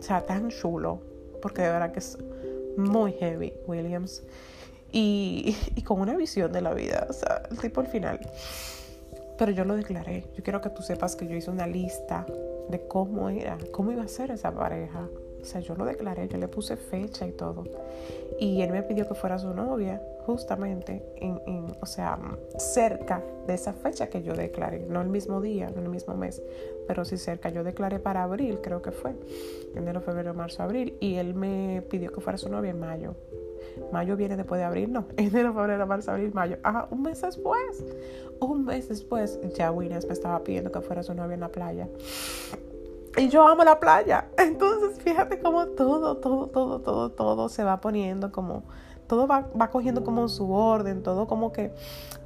o 0.00 0.02
sea, 0.02 0.24
tan 0.24 0.48
chulo, 0.48 1.02
porque 1.42 1.60
de 1.60 1.68
verdad 1.68 1.92
que 1.92 1.98
es 1.98 2.16
muy 2.78 3.12
heavy 3.12 3.52
Williams, 3.66 4.22
y, 4.92 5.54
y 5.76 5.82
con 5.82 6.00
una 6.00 6.16
visión 6.16 6.50
de 6.52 6.62
la 6.62 6.72
vida, 6.72 7.06
o 7.06 7.12
sea, 7.12 7.42
el 7.50 7.58
tipo 7.58 7.82
al 7.82 7.88
final. 7.88 8.18
Pero 9.36 9.52
yo 9.52 9.66
lo 9.66 9.76
declaré, 9.76 10.24
yo 10.34 10.42
quiero 10.42 10.62
que 10.62 10.70
tú 10.70 10.80
sepas 10.80 11.14
que 11.14 11.28
yo 11.28 11.36
hice 11.36 11.50
una 11.50 11.66
lista 11.66 12.24
de 12.70 12.88
cómo 12.88 13.28
era, 13.28 13.58
cómo 13.72 13.92
iba 13.92 14.04
a 14.04 14.08
ser 14.08 14.30
esa 14.30 14.52
pareja. 14.52 15.06
O 15.40 15.44
sea, 15.44 15.60
yo 15.60 15.74
lo 15.74 15.84
declaré, 15.84 16.28
yo 16.28 16.38
le 16.38 16.48
puse 16.48 16.76
fecha 16.76 17.26
y 17.26 17.32
todo. 17.32 17.64
Y 18.38 18.62
él 18.62 18.70
me 18.70 18.82
pidió 18.82 19.08
que 19.08 19.14
fuera 19.14 19.38
su 19.38 19.52
novia 19.54 20.00
justamente 20.26 21.02
en, 21.16 21.74
o 21.80 21.86
sea, 21.86 22.18
cerca 22.58 23.22
de 23.46 23.54
esa 23.54 23.72
fecha 23.72 24.08
que 24.08 24.22
yo 24.22 24.34
declaré, 24.34 24.86
no 24.86 25.00
el 25.00 25.08
mismo 25.08 25.40
día, 25.40 25.70
no 25.74 25.80
el 25.80 25.88
mismo 25.88 26.14
mes, 26.14 26.42
pero 26.86 27.04
sí 27.04 27.16
cerca. 27.16 27.48
Yo 27.48 27.64
declaré 27.64 27.98
para 27.98 28.24
abril, 28.24 28.58
creo 28.62 28.82
que 28.82 28.92
fue, 28.92 29.14
enero, 29.74 30.00
febrero, 30.00 30.34
marzo, 30.34 30.62
abril, 30.62 30.96
y 31.00 31.14
él 31.14 31.34
me 31.34 31.82
pidió 31.88 32.12
que 32.12 32.20
fuera 32.20 32.36
su 32.36 32.48
novia 32.48 32.70
en 32.70 32.78
mayo. 32.78 33.14
Mayo 33.92 34.16
viene 34.16 34.36
después 34.36 34.58
de 34.58 34.64
abril, 34.64 34.92
no, 34.92 35.06
enero, 35.16 35.54
febrero, 35.54 35.86
marzo, 35.86 36.10
abril, 36.10 36.30
mayo. 36.34 36.58
Ah, 36.62 36.86
un 36.90 37.02
mes 37.02 37.22
después, 37.22 37.82
un 38.40 38.64
mes 38.64 38.88
después, 38.88 39.40
ya 39.54 39.72
Williams 39.72 40.06
me 40.06 40.12
estaba 40.12 40.42
pidiendo 40.44 40.70
que 40.70 40.80
fuera 40.80 41.02
su 41.02 41.14
novia 41.14 41.34
en 41.34 41.40
la 41.40 41.48
playa. 41.48 41.88
Y 43.18 43.28
yo 43.28 43.46
amo 43.46 43.64
la 43.64 43.80
playa. 43.80 44.28
Entonces, 44.38 45.02
fíjate 45.02 45.40
cómo 45.40 45.66
todo, 45.66 46.18
todo, 46.18 46.46
todo, 46.46 46.80
todo, 46.80 47.10
todo 47.10 47.48
se 47.48 47.64
va 47.64 47.80
poniendo 47.80 48.30
como 48.32 48.62
todo 49.08 49.26
va, 49.26 49.48
cogiendo 49.70 50.04
como 50.04 50.28
su 50.28 50.52
orden, 50.52 51.02
todo 51.02 51.26
como 51.26 51.50
que 51.50 51.72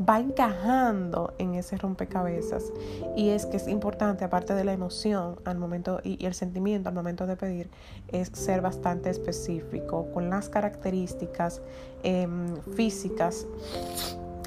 va 0.06 0.18
encajando 0.18 1.32
en 1.38 1.54
ese 1.54 1.78
rompecabezas. 1.78 2.72
Y 3.16 3.30
es 3.30 3.46
que 3.46 3.56
es 3.56 3.68
importante, 3.68 4.24
aparte 4.24 4.54
de 4.54 4.64
la 4.64 4.72
emoción 4.72 5.36
al 5.44 5.58
momento 5.58 6.00
y, 6.02 6.26
el 6.26 6.34
sentimiento 6.34 6.88
al 6.88 6.94
momento 6.94 7.26
de 7.26 7.36
pedir, 7.36 7.70
es 8.08 8.28
ser 8.34 8.60
bastante 8.60 9.08
específico 9.08 10.08
con 10.12 10.28
las 10.28 10.48
características 10.48 11.62
em, 12.02 12.60
físicas 12.74 13.46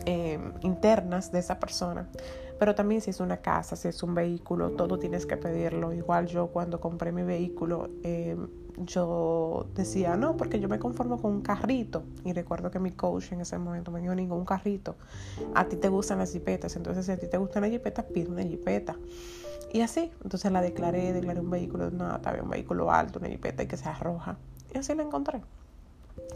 em, 0.05 0.51
internas 0.61 1.31
de 1.31 1.39
esa 1.39 1.57
persona. 1.57 2.07
Pero 2.59 2.75
también 2.75 3.01
si 3.01 3.09
es 3.09 3.19
una 3.19 3.37
casa, 3.37 3.75
si 3.75 3.87
es 3.87 4.01
un 4.03 4.15
vehículo, 4.15 4.71
todo 4.71 4.97
tienes 4.97 5.25
que 5.25 5.37
pedirlo. 5.37 5.93
Igual 5.93 6.27
yo 6.27 6.47
cuando 6.47 6.79
compré 6.79 7.11
mi 7.11 7.23
vehículo, 7.23 7.89
em, 8.03 8.47
yo 8.77 9.67
decía, 9.75 10.15
no, 10.15 10.37
porque 10.37 10.59
yo 10.59 10.67
me 10.69 10.79
conformo 10.79 11.21
con 11.21 11.31
un 11.31 11.41
carrito. 11.41 12.03
Y 12.23 12.33
recuerdo 12.33 12.71
que 12.71 12.79
mi 12.79 12.91
coach 12.91 13.31
en 13.31 13.41
ese 13.41 13.57
momento 13.57 13.91
me 13.91 14.01
dijo, 14.01 14.15
ningún 14.15 14.45
carrito. 14.45 14.95
A 15.53 15.65
ti 15.65 15.75
te 15.75 15.89
gustan 15.89 16.19
las 16.19 16.31
jipetas. 16.31 16.75
Entonces, 16.75 17.05
si 17.05 17.11
a 17.11 17.17
ti 17.17 17.27
te 17.27 17.37
gustan 17.37 17.63
las 17.63 17.71
jipetas, 17.71 18.05
pide 18.05 18.29
una 18.29 18.43
jipeta. 18.43 18.95
Y 19.73 19.81
así, 19.81 20.11
entonces 20.23 20.51
la 20.51 20.61
declaré, 20.61 21.11
declaré 21.11 21.41
un 21.41 21.49
vehículo, 21.49 21.91
no, 21.91 22.15
estaba 22.15 22.41
un 22.41 22.49
vehículo 22.49 22.91
alto, 22.91 23.19
una 23.19 23.27
jipeta 23.27 23.63
y 23.63 23.67
que 23.67 23.75
sea 23.75 23.93
roja. 23.95 24.37
Y 24.73 24.77
así 24.77 24.95
la 24.95 25.03
encontré. 25.03 25.41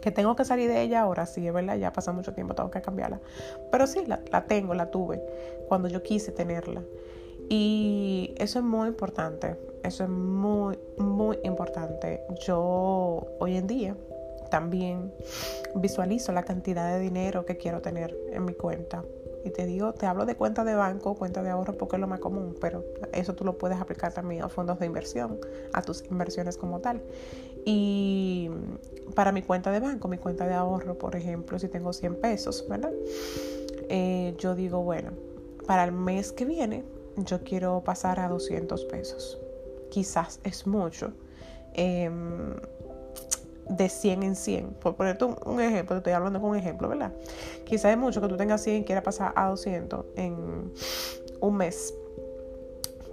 Que 0.01 0.11
tengo 0.11 0.35
que 0.35 0.45
salir 0.45 0.69
de 0.69 0.81
ella 0.81 1.01
ahora, 1.01 1.25
sí, 1.25 1.47
es 1.47 1.53
verdad, 1.53 1.75
ya 1.77 1.91
pasa 1.91 2.11
mucho 2.11 2.33
tiempo, 2.33 2.55
tengo 2.55 2.71
que 2.71 2.81
cambiarla. 2.81 3.19
Pero 3.71 3.87
sí, 3.87 4.05
la, 4.05 4.19
la 4.31 4.45
tengo, 4.45 4.73
la 4.73 4.91
tuve 4.91 5.21
cuando 5.67 5.87
yo 5.87 6.01
quise 6.03 6.31
tenerla. 6.31 6.81
Y 7.49 8.35
eso 8.37 8.59
es 8.59 8.65
muy 8.65 8.87
importante, 8.87 9.55
eso 9.83 10.03
es 10.03 10.09
muy, 10.09 10.77
muy 10.97 11.39
importante. 11.43 12.21
Yo 12.45 13.25
hoy 13.39 13.57
en 13.57 13.65
día 13.65 13.95
también 14.49 15.11
visualizo 15.75 16.31
la 16.31 16.43
cantidad 16.43 16.91
de 16.93 16.99
dinero 16.99 17.45
que 17.45 17.57
quiero 17.57 17.81
tener 17.81 18.15
en 18.31 18.45
mi 18.45 18.53
cuenta. 18.53 19.03
Y 19.45 19.51
te 19.51 19.65
digo, 19.65 19.93
te 19.93 20.05
hablo 20.05 20.25
de 20.25 20.35
cuenta 20.35 20.65
de 20.65 20.75
banco, 20.75 21.15
cuenta 21.15 21.41
de 21.41 21.49
ahorro 21.49 21.77
porque 21.77 21.95
es 21.95 22.01
lo 22.01 22.07
más 22.07 22.19
común, 22.19 22.55
pero 22.59 22.83
eso 23.13 23.33
tú 23.35 23.45
lo 23.45 23.57
puedes 23.57 23.79
aplicar 23.79 24.13
también 24.13 24.43
a 24.43 24.49
fondos 24.49 24.79
de 24.79 24.85
inversión, 24.85 25.39
a 25.71 25.81
tus 25.81 26.03
inversiones 26.11 26.57
como 26.57 26.79
tal. 26.81 27.01
Y 27.71 28.49
para 29.13 29.31
mi 29.31 29.43
cuenta 29.43 29.71
de 29.71 29.79
banco, 29.79 30.07
mi 30.07 30.17
cuenta 30.17 30.47
de 30.47 30.55
ahorro, 30.55 30.97
por 30.97 31.15
ejemplo, 31.15 31.59
si 31.59 31.67
tengo 31.67 31.93
100 31.93 32.15
pesos, 32.15 32.65
¿verdad? 32.67 32.91
Eh, 33.89 34.33
yo 34.39 34.55
digo, 34.55 34.81
bueno, 34.81 35.11
para 35.67 35.83
el 35.83 35.91
mes 35.91 36.31
que 36.31 36.45
viene 36.45 36.83
yo 37.15 37.43
quiero 37.43 37.83
pasar 37.83 38.19
a 38.19 38.27
200 38.27 38.85
pesos. 38.85 39.37
Quizás 39.91 40.39
es 40.43 40.65
mucho. 40.65 41.13
Em, 41.73 42.55
de 43.69 43.87
100 43.87 44.23
en 44.23 44.35
100. 44.35 44.69
Por 44.81 44.95
ponerte 44.95 45.25
un, 45.25 45.61
ejemplo, 45.61 45.97
estoy 45.97 46.13
hablando 46.13 46.41
con 46.41 46.49
un 46.49 46.55
ejemplo, 46.55 46.89
¿verdad? 46.89 47.13
Quizás 47.65 47.91
es 47.91 47.99
mucho 47.99 48.19
que 48.19 48.29
tú 48.29 48.35
tengas 48.35 48.63
100 48.63 48.77
y 48.77 48.83
quieras 48.83 49.03
pasar 49.03 49.31
a 49.35 49.47
200 49.47 50.07
en 50.15 50.73
un 51.39 51.55
mes. 51.55 51.93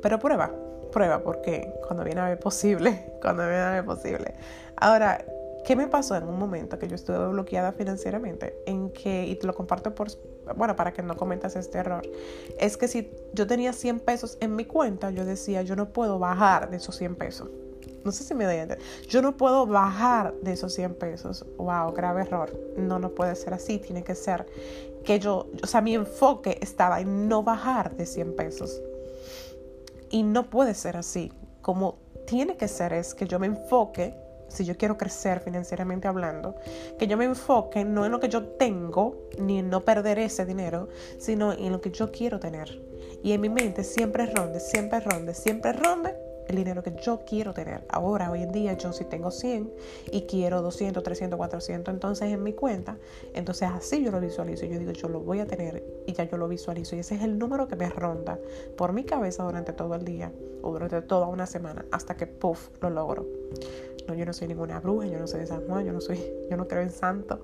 Pero 0.00 0.18
prueba, 0.18 0.50
prueba, 0.96 1.22
porque 1.22 1.74
cuando 1.86 2.04
viene 2.04 2.22
a 2.22 2.28
ver 2.28 2.38
posible, 2.38 3.12
cuando 3.20 3.42
viene 3.42 3.60
a 3.60 3.70
ver 3.70 3.84
posible. 3.84 4.34
Ahora, 4.76 5.22
¿Qué 5.66 5.74
me 5.74 5.88
pasó 5.88 6.14
en 6.14 6.22
un 6.22 6.38
momento 6.38 6.78
que 6.78 6.86
yo 6.86 6.94
estuve 6.94 7.26
bloqueada 7.26 7.72
financieramente? 7.72 8.56
En 8.66 8.90
que, 8.90 9.26
y 9.26 9.34
te 9.34 9.48
lo 9.48 9.52
comparto 9.52 9.92
por, 9.96 10.06
bueno, 10.56 10.76
para 10.76 10.92
que 10.92 11.02
no 11.02 11.16
cometas 11.16 11.56
este 11.56 11.78
error, 11.78 12.02
es 12.60 12.76
que 12.76 12.86
si 12.86 13.10
yo 13.32 13.48
tenía 13.48 13.72
100 13.72 13.98
pesos 13.98 14.38
en 14.40 14.54
mi 14.54 14.64
cuenta, 14.64 15.10
yo 15.10 15.24
decía, 15.24 15.62
yo 15.62 15.74
no 15.74 15.88
puedo 15.88 16.20
bajar 16.20 16.70
de 16.70 16.76
esos 16.76 16.94
100 16.94 17.16
pesos. 17.16 17.50
No 18.04 18.12
sé 18.12 18.22
si 18.22 18.32
me 18.32 18.44
doy 18.44 18.76
Yo 19.08 19.22
no 19.22 19.36
puedo 19.36 19.66
bajar 19.66 20.34
de 20.34 20.52
esos 20.52 20.72
100 20.72 20.94
pesos. 20.94 21.44
Wow, 21.56 21.92
grave 21.92 22.20
error. 22.20 22.52
No, 22.76 23.00
no 23.00 23.10
puede 23.10 23.34
ser 23.34 23.52
así. 23.52 23.78
Tiene 23.78 24.04
que 24.04 24.14
ser 24.14 24.46
que 25.04 25.18
yo, 25.18 25.48
o 25.60 25.66
sea, 25.66 25.80
mi 25.80 25.96
enfoque 25.96 26.58
estaba 26.62 27.00
en 27.00 27.26
no 27.26 27.42
bajar 27.42 27.96
de 27.96 28.06
100 28.06 28.36
pesos. 28.36 28.80
Y 30.10 30.22
no 30.22 30.50
puede 30.50 30.74
ser 30.74 30.96
así. 30.96 31.32
Como 31.62 31.98
tiene 32.26 32.56
que 32.56 32.68
ser 32.68 32.92
es 32.92 33.14
que 33.14 33.26
yo 33.26 33.38
me 33.38 33.46
enfoque 33.46 34.14
si 34.48 34.64
yo 34.64 34.76
quiero 34.76 34.96
crecer 34.96 35.40
financieramente 35.40 36.06
hablando, 36.06 36.54
que 36.98 37.06
yo 37.06 37.16
me 37.16 37.24
enfoque 37.24 37.84
no 37.84 38.06
en 38.06 38.12
lo 38.12 38.20
que 38.20 38.28
yo 38.28 38.44
tengo, 38.44 39.28
ni 39.38 39.58
en 39.58 39.68
no 39.70 39.84
perder 39.84 40.18
ese 40.20 40.46
dinero, 40.46 40.88
sino 41.18 41.52
en 41.52 41.72
lo 41.72 41.80
que 41.80 41.90
yo 41.90 42.12
quiero 42.12 42.38
tener. 42.38 42.80
Y 43.22 43.32
en 43.32 43.40
mi 43.40 43.48
mente 43.48 43.82
siempre 43.82 44.26
ronde, 44.26 44.60
siempre 44.60 45.00
ronde, 45.00 45.34
siempre 45.34 45.72
ronde 45.72 46.25
el 46.48 46.56
dinero 46.56 46.82
que 46.82 46.94
yo 47.02 47.20
quiero 47.26 47.52
tener. 47.52 47.84
Ahora, 47.88 48.30
hoy 48.30 48.42
en 48.42 48.52
día, 48.52 48.72
yo 48.74 48.92
si 48.92 49.04
tengo 49.04 49.30
100 49.30 49.72
y 50.10 50.22
quiero 50.22 50.62
200, 50.62 51.02
300, 51.02 51.36
400, 51.36 51.94
entonces 51.94 52.32
en 52.32 52.42
mi 52.42 52.52
cuenta, 52.52 52.98
entonces 53.34 53.68
así 53.72 54.02
yo 54.02 54.10
lo 54.10 54.20
visualizo. 54.20 54.66
Yo 54.66 54.78
digo, 54.78 54.92
yo 54.92 55.08
lo 55.08 55.20
voy 55.20 55.40
a 55.40 55.46
tener 55.46 55.84
y 56.06 56.12
ya 56.12 56.24
yo 56.24 56.36
lo 56.36 56.48
visualizo. 56.48 56.96
Y 56.96 57.00
ese 57.00 57.16
es 57.16 57.22
el 57.22 57.38
número 57.38 57.68
que 57.68 57.76
me 57.76 57.88
ronda 57.88 58.38
por 58.76 58.92
mi 58.92 59.04
cabeza 59.04 59.42
durante 59.42 59.72
todo 59.72 59.94
el 59.94 60.04
día 60.04 60.32
o 60.62 60.72
durante 60.72 61.02
toda 61.02 61.26
una 61.26 61.46
semana 61.46 61.84
hasta 61.90 62.16
que, 62.16 62.26
puff, 62.26 62.68
lo 62.80 62.90
logro. 62.90 63.26
No, 64.08 64.14
yo 64.14 64.24
no 64.24 64.32
soy 64.32 64.48
ninguna 64.48 64.80
bruja, 64.80 65.06
yo 65.06 65.18
no 65.18 65.26
soy 65.26 65.40
de 65.40 65.46
San 65.46 65.66
Juan, 65.66 65.84
yo 65.84 65.92
no 65.92 66.00
soy, 66.00 66.20
yo 66.48 66.56
no 66.56 66.68
creo 66.68 66.82
en 66.82 66.90
santo, 66.90 67.40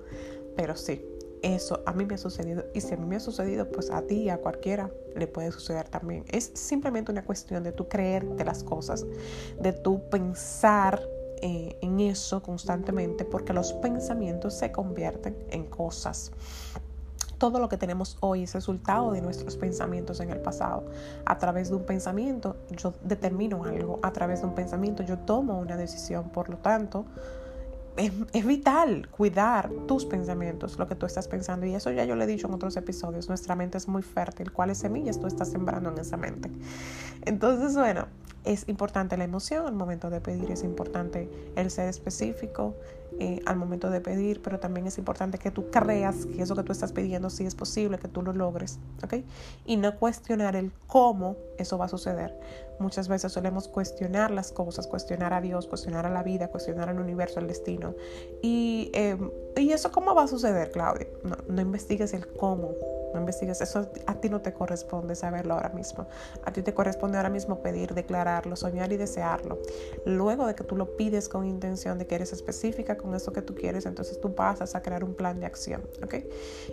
pero 0.55 0.75
sí, 0.75 1.05
eso 1.43 1.83
a 1.85 1.91
mí 1.93 2.05
me 2.05 2.15
ha 2.15 2.17
sucedido 2.17 2.65
y 2.73 2.81
si 2.81 2.93
a 2.93 2.97
mí 2.97 3.05
me 3.05 3.17
ha 3.17 3.19
sucedido, 3.19 3.69
pues 3.69 3.91
a 3.91 4.01
ti 4.01 4.23
y 4.23 4.29
a 4.29 4.37
cualquiera 4.37 4.89
le 5.15 5.27
puede 5.27 5.51
suceder 5.51 5.87
también. 5.89 6.23
Es 6.31 6.51
simplemente 6.55 7.11
una 7.11 7.23
cuestión 7.23 7.63
de 7.63 7.71
tú 7.71 7.87
creerte 7.87 8.43
las 8.45 8.63
cosas, 8.63 9.05
de 9.59 9.73
tú 9.73 10.01
pensar 10.09 11.01
eh, 11.41 11.77
en 11.81 11.99
eso 11.99 12.41
constantemente, 12.41 13.25
porque 13.25 13.51
los 13.51 13.73
pensamientos 13.73 14.53
se 14.53 14.71
convierten 14.71 15.35
en 15.49 15.65
cosas. 15.65 16.31
Todo 17.37 17.59
lo 17.59 17.67
que 17.67 17.75
tenemos 17.75 18.17
hoy 18.21 18.43
es 18.43 18.53
resultado 18.53 19.11
de 19.11 19.21
nuestros 19.21 19.57
pensamientos 19.57 20.21
en 20.21 20.29
el 20.29 20.39
pasado. 20.39 20.85
A 21.25 21.37
través 21.39 21.67
de 21.67 21.75
un 21.75 21.83
pensamiento 21.83 22.55
yo 22.69 22.93
determino 23.03 23.65
algo, 23.65 23.99
a 24.01 24.13
través 24.13 24.39
de 24.39 24.47
un 24.47 24.55
pensamiento 24.55 25.03
yo 25.03 25.19
tomo 25.19 25.59
una 25.59 25.75
decisión, 25.75 26.29
por 26.29 26.47
lo 26.47 26.57
tanto, 26.59 27.05
es, 27.97 28.45
vital 28.45 29.07
cuidar 29.09 29.69
tus 29.87 30.05
pensamientos, 30.05 30.77
lo 30.79 30.87
que 30.87 30.95
tú 30.95 31.05
estás 31.05 31.27
pensando. 31.27 31.65
Y 31.65 31.75
eso 31.75 31.91
ya 31.91 32.05
yo 32.05 32.15
le 32.15 32.23
he 32.23 32.27
dicho 32.27 32.47
en 32.47 32.53
otros 32.53 32.75
episodios. 32.77 33.27
Nuestra 33.27 33.55
mente 33.55 33.77
es 33.77 33.87
muy 33.87 34.01
fértil. 34.01 34.51
¿Cuáles 34.51 34.79
semillas 34.79 35.19
tú 35.19 35.27
estás 35.27 35.49
sembrando 35.49 35.89
en 35.89 35.97
esa 35.99 36.17
mente? 36.17 36.49
Entonces, 37.25 37.75
bueno, 37.75 38.07
es 38.43 38.67
importante 38.67 39.17
la 39.17 39.23
emoción 39.23 39.65
al 39.65 39.73
momento 39.73 40.09
de 40.09 40.21
pedir, 40.21 40.51
es 40.51 40.63
importante 40.63 41.29
el 41.55 41.71
ser 41.71 41.87
específico 41.87 42.75
eh, 43.19 43.41
al 43.45 43.57
momento 43.57 43.91
de 43.91 44.01
pedir, 44.01 44.41
pero 44.41 44.59
también 44.59 44.87
es 44.87 44.97
importante 44.97 45.37
que 45.37 45.51
tú 45.51 45.69
creas 45.69 46.25
que 46.25 46.41
eso 46.41 46.55
que 46.55 46.63
tú 46.63 46.71
estás 46.71 46.91
pidiendo 46.91 47.29
sí 47.29 47.45
es 47.45 47.53
posible, 47.53 47.99
que 47.99 48.07
tú 48.07 48.23
lo 48.23 48.33
logres, 48.33 48.79
¿ok? 49.03 49.23
Y 49.65 49.77
no 49.77 49.97
cuestionar 49.99 50.55
el 50.55 50.71
cómo 50.87 51.37
eso 51.59 51.77
va 51.77 51.85
a 51.85 51.89
suceder. 51.89 52.35
Muchas 52.79 53.07
veces 53.07 53.31
solemos 53.31 53.67
cuestionar 53.67 54.31
las 54.31 54.51
cosas, 54.51 54.87
cuestionar 54.87 55.31
a 55.33 55.41
Dios, 55.41 55.67
cuestionar 55.67 56.07
a 56.07 56.09
la 56.09 56.23
vida, 56.23 56.47
cuestionar 56.47 56.89
al 56.89 56.99
universo, 56.99 57.39
al 57.39 57.47
destino. 57.47 57.93
Y, 58.41 58.89
em, 58.93 59.29
¿y 59.57 59.71
eso 59.71 59.91
cómo 59.91 60.15
va 60.15 60.23
a 60.23 60.27
suceder, 60.27 60.71
Claudia? 60.71 61.07
No 61.47 61.61
investigues 61.61 62.13
el 62.13 62.25
cómo, 62.27 62.73
no 63.13 63.19
investigues, 63.19 63.61
eso 63.61 63.89
a 64.07 64.15
ti 64.15 64.29
no 64.29 64.41
te 64.41 64.53
corresponde 64.53 65.15
saberlo 65.15 65.53
ahora 65.53 65.69
mismo. 65.69 66.07
A 66.43 66.51
ti 66.51 66.61
te 66.61 66.73
corresponde 66.73 67.17
ahora 67.17 67.29
mismo 67.29 67.61
pedir, 67.61 67.93
declararlo, 67.93 68.55
soñar 68.55 68.91
y 68.91 68.97
desearlo. 68.97 69.59
Luego 70.05 70.47
de 70.47 70.55
que 70.55 70.63
tú 70.63 70.75
lo 70.75 70.97
pides 70.97 71.29
con 71.29 71.45
intención 71.45 71.99
de 71.99 72.07
que 72.07 72.15
eres 72.15 72.33
específica 72.33 72.97
con 72.97 73.15
eso 73.15 73.33
que 73.33 73.41
tú 73.41 73.55
quieres, 73.55 73.85
entonces 73.85 74.19
tú 74.19 74.35
pasas 74.35 74.75
a 74.75 74.81
crear 74.81 75.03
un 75.03 75.13
plan 75.13 75.39
de 75.39 75.45
acción, 75.45 75.81
¿ok? 76.03 76.15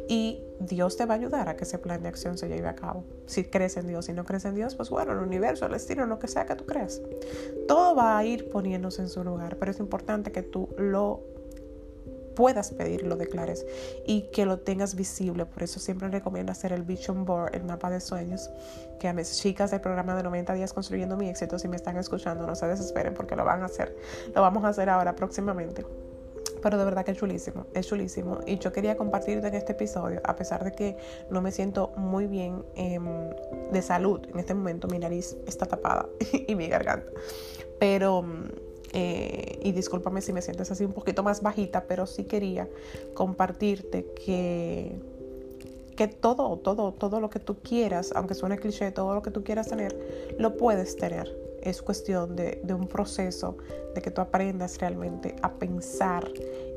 Y 0.08 0.42
Dios 0.60 0.96
te 0.96 1.06
va 1.06 1.14
a 1.14 1.16
ayudar 1.16 1.48
a 1.48 1.56
que 1.56 1.64
ese 1.64 1.78
plan 1.78 2.02
de 2.02 2.08
acción 2.08 2.38
se 2.38 2.48
lleve 2.48 2.68
a 2.68 2.74
cabo. 2.74 3.04
Si 3.26 3.44
crees 3.44 3.76
en 3.76 3.86
Dios, 3.86 4.06
si 4.06 4.12
no 4.12 4.24
crees 4.24 4.44
en 4.44 4.54
Dios, 4.54 4.74
pues 4.74 4.90
bueno, 4.90 5.12
el 5.12 5.18
universo, 5.18 5.66
el 5.66 5.72
destino, 5.72 6.06
lo 6.06 6.18
que 6.18 6.28
sea 6.28 6.46
que 6.46 6.54
tú 6.54 6.66
creas. 6.66 7.00
Todo 7.66 7.94
va 7.94 8.18
a 8.18 8.24
ir 8.24 8.50
poniéndose 8.50 9.02
en 9.02 9.08
su 9.08 9.24
lugar, 9.24 9.56
pero 9.56 9.70
es 9.70 9.78
importante 9.78 10.32
que 10.32 10.42
tú 10.42 10.68
lo 10.76 11.22
puedas 12.34 12.72
pedir, 12.72 13.06
lo 13.06 13.16
declares 13.16 13.66
y 14.06 14.22
que 14.32 14.46
lo 14.46 14.58
tengas 14.58 14.94
visible. 14.94 15.46
Por 15.46 15.62
eso 15.62 15.80
siempre 15.80 16.08
recomiendo 16.08 16.52
hacer 16.52 16.72
el 16.72 16.82
Vision 16.82 17.24
Board, 17.24 17.54
el 17.54 17.64
mapa 17.64 17.90
de 17.90 18.00
sueños, 18.00 18.50
que 18.98 19.08
a 19.08 19.12
mis 19.12 19.36
chicas 19.38 19.70
del 19.70 19.80
programa 19.80 20.14
de 20.14 20.22
90 20.22 20.54
días 20.54 20.72
construyendo 20.72 21.16
mi 21.16 21.28
éxito, 21.28 21.58
si 21.58 21.68
me 21.68 21.76
están 21.76 21.96
escuchando, 21.96 22.46
no 22.46 22.54
se 22.54 22.66
desesperen 22.66 23.14
porque 23.14 23.36
lo 23.36 23.44
van 23.44 23.62
a 23.62 23.66
hacer. 23.66 23.96
Lo 24.34 24.42
vamos 24.42 24.64
a 24.64 24.68
hacer 24.68 24.88
ahora 24.88 25.14
próximamente. 25.16 25.84
Pero 26.62 26.76
de 26.76 26.84
verdad 26.84 27.04
que 27.04 27.12
es 27.12 27.16
chulísimo, 27.16 27.66
es 27.74 27.86
chulísimo. 27.86 28.40
Y 28.46 28.58
yo 28.58 28.72
quería 28.72 28.96
compartirte 28.96 29.48
en 29.48 29.54
este 29.54 29.72
episodio, 29.72 30.20
a 30.24 30.36
pesar 30.36 30.62
de 30.64 30.72
que 30.72 30.96
no 31.30 31.40
me 31.40 31.52
siento 31.52 31.92
muy 31.96 32.26
bien 32.26 32.64
em, 32.74 33.30
de 33.72 33.82
salud 33.82 34.20
en 34.30 34.38
este 34.38 34.54
momento, 34.54 34.86
mi 34.88 34.98
nariz 34.98 35.36
está 35.46 35.66
tapada 35.66 36.06
y 36.46 36.54
mi 36.54 36.68
garganta. 36.68 37.10
Pero 37.78 38.24
eh, 38.92 39.60
y 39.62 39.72
discúlpame 39.72 40.20
si 40.20 40.32
me 40.32 40.42
sientes 40.42 40.70
así 40.70 40.84
un 40.84 40.92
poquito 40.92 41.22
más 41.22 41.42
bajita, 41.42 41.84
pero 41.86 42.06
sí 42.06 42.24
quería 42.24 42.68
compartirte 43.14 44.06
que, 44.14 44.98
que 45.96 46.08
todo, 46.08 46.56
todo, 46.58 46.92
todo 46.92 47.20
lo 47.20 47.30
que 47.30 47.38
tú 47.38 47.58
quieras, 47.60 48.12
aunque 48.14 48.34
suene 48.34 48.58
cliché, 48.58 48.90
todo 48.90 49.14
lo 49.14 49.22
que 49.22 49.30
tú 49.30 49.44
quieras 49.44 49.68
tener, 49.68 49.96
lo 50.38 50.56
puedes 50.56 50.96
tener. 50.96 51.36
Es 51.62 51.82
cuestión 51.82 52.36
de, 52.36 52.60
de 52.64 52.74
un 52.74 52.88
proceso, 52.88 53.58
de 53.94 54.00
que 54.00 54.10
tú 54.10 54.22
aprendas 54.22 54.78
realmente 54.78 55.36
a 55.42 55.52
pensar 55.52 56.26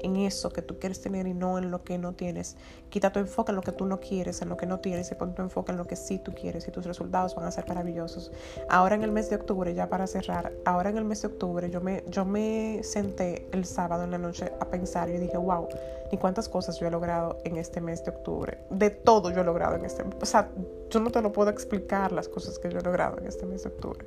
en 0.03 0.17
eso 0.17 0.51
que 0.51 0.61
tú 0.61 0.77
quieres 0.79 1.01
tener 1.01 1.25
y 1.27 1.33
no 1.33 1.57
en 1.57 1.71
lo 1.71 1.83
que 1.83 1.97
no 1.97 2.13
tienes. 2.13 2.57
Quita 2.89 3.11
tu 3.11 3.19
enfoque 3.19 3.51
en 3.51 3.55
lo 3.55 3.61
que 3.61 3.71
tú 3.71 3.85
no 3.85 3.99
quieres, 3.99 4.41
en 4.41 4.49
lo 4.49 4.57
que 4.57 4.65
no 4.65 4.79
tienes 4.79 5.11
y 5.11 5.15
pon 5.15 5.33
tu 5.33 5.41
enfoque 5.41 5.71
en 5.71 5.77
lo 5.77 5.85
que 5.85 5.95
sí 5.95 6.19
tú 6.19 6.33
quieres 6.33 6.67
y 6.67 6.71
tus 6.71 6.85
resultados 6.85 7.35
van 7.35 7.45
a 7.45 7.51
ser 7.51 7.67
maravillosos. 7.67 8.31
Ahora 8.69 8.95
en 8.95 9.03
el 9.03 9.11
mes 9.11 9.29
de 9.29 9.37
octubre, 9.37 9.73
ya 9.73 9.89
para 9.89 10.05
cerrar, 10.05 10.51
ahora 10.65 10.89
en 10.89 10.97
el 10.97 11.05
mes 11.05 11.21
de 11.21 11.29
octubre 11.29 11.69
yo 11.69 11.81
me, 11.81 12.03
yo 12.07 12.25
me 12.25 12.81
senté 12.83 13.47
el 13.51 13.65
sábado 13.65 14.03
en 14.03 14.11
la 14.11 14.17
noche 14.17 14.51
a 14.59 14.65
pensar 14.65 15.09
y 15.09 15.17
dije, 15.17 15.37
wow, 15.37 15.67
ni 16.11 16.17
cuántas 16.17 16.47
cosas 16.49 16.79
yo 16.79 16.87
he 16.87 16.91
logrado 16.91 17.37
en 17.43 17.57
este 17.57 17.81
mes 17.81 18.03
de 18.05 18.11
octubre. 18.11 18.59
De 18.69 18.89
todo 18.89 19.31
yo 19.31 19.41
he 19.41 19.43
logrado 19.43 19.75
en 19.75 19.85
este 19.85 20.03
mes. 20.03 20.15
O 20.21 20.25
sea, 20.25 20.49
yo 20.89 20.99
no 20.99 21.11
te 21.11 21.21
lo 21.21 21.31
puedo 21.31 21.49
explicar 21.49 22.11
las 22.11 22.27
cosas 22.27 22.59
que 22.59 22.69
yo 22.69 22.79
he 22.79 22.83
logrado 22.83 23.17
en 23.17 23.27
este 23.27 23.45
mes 23.45 23.63
de 23.63 23.69
octubre. 23.69 24.05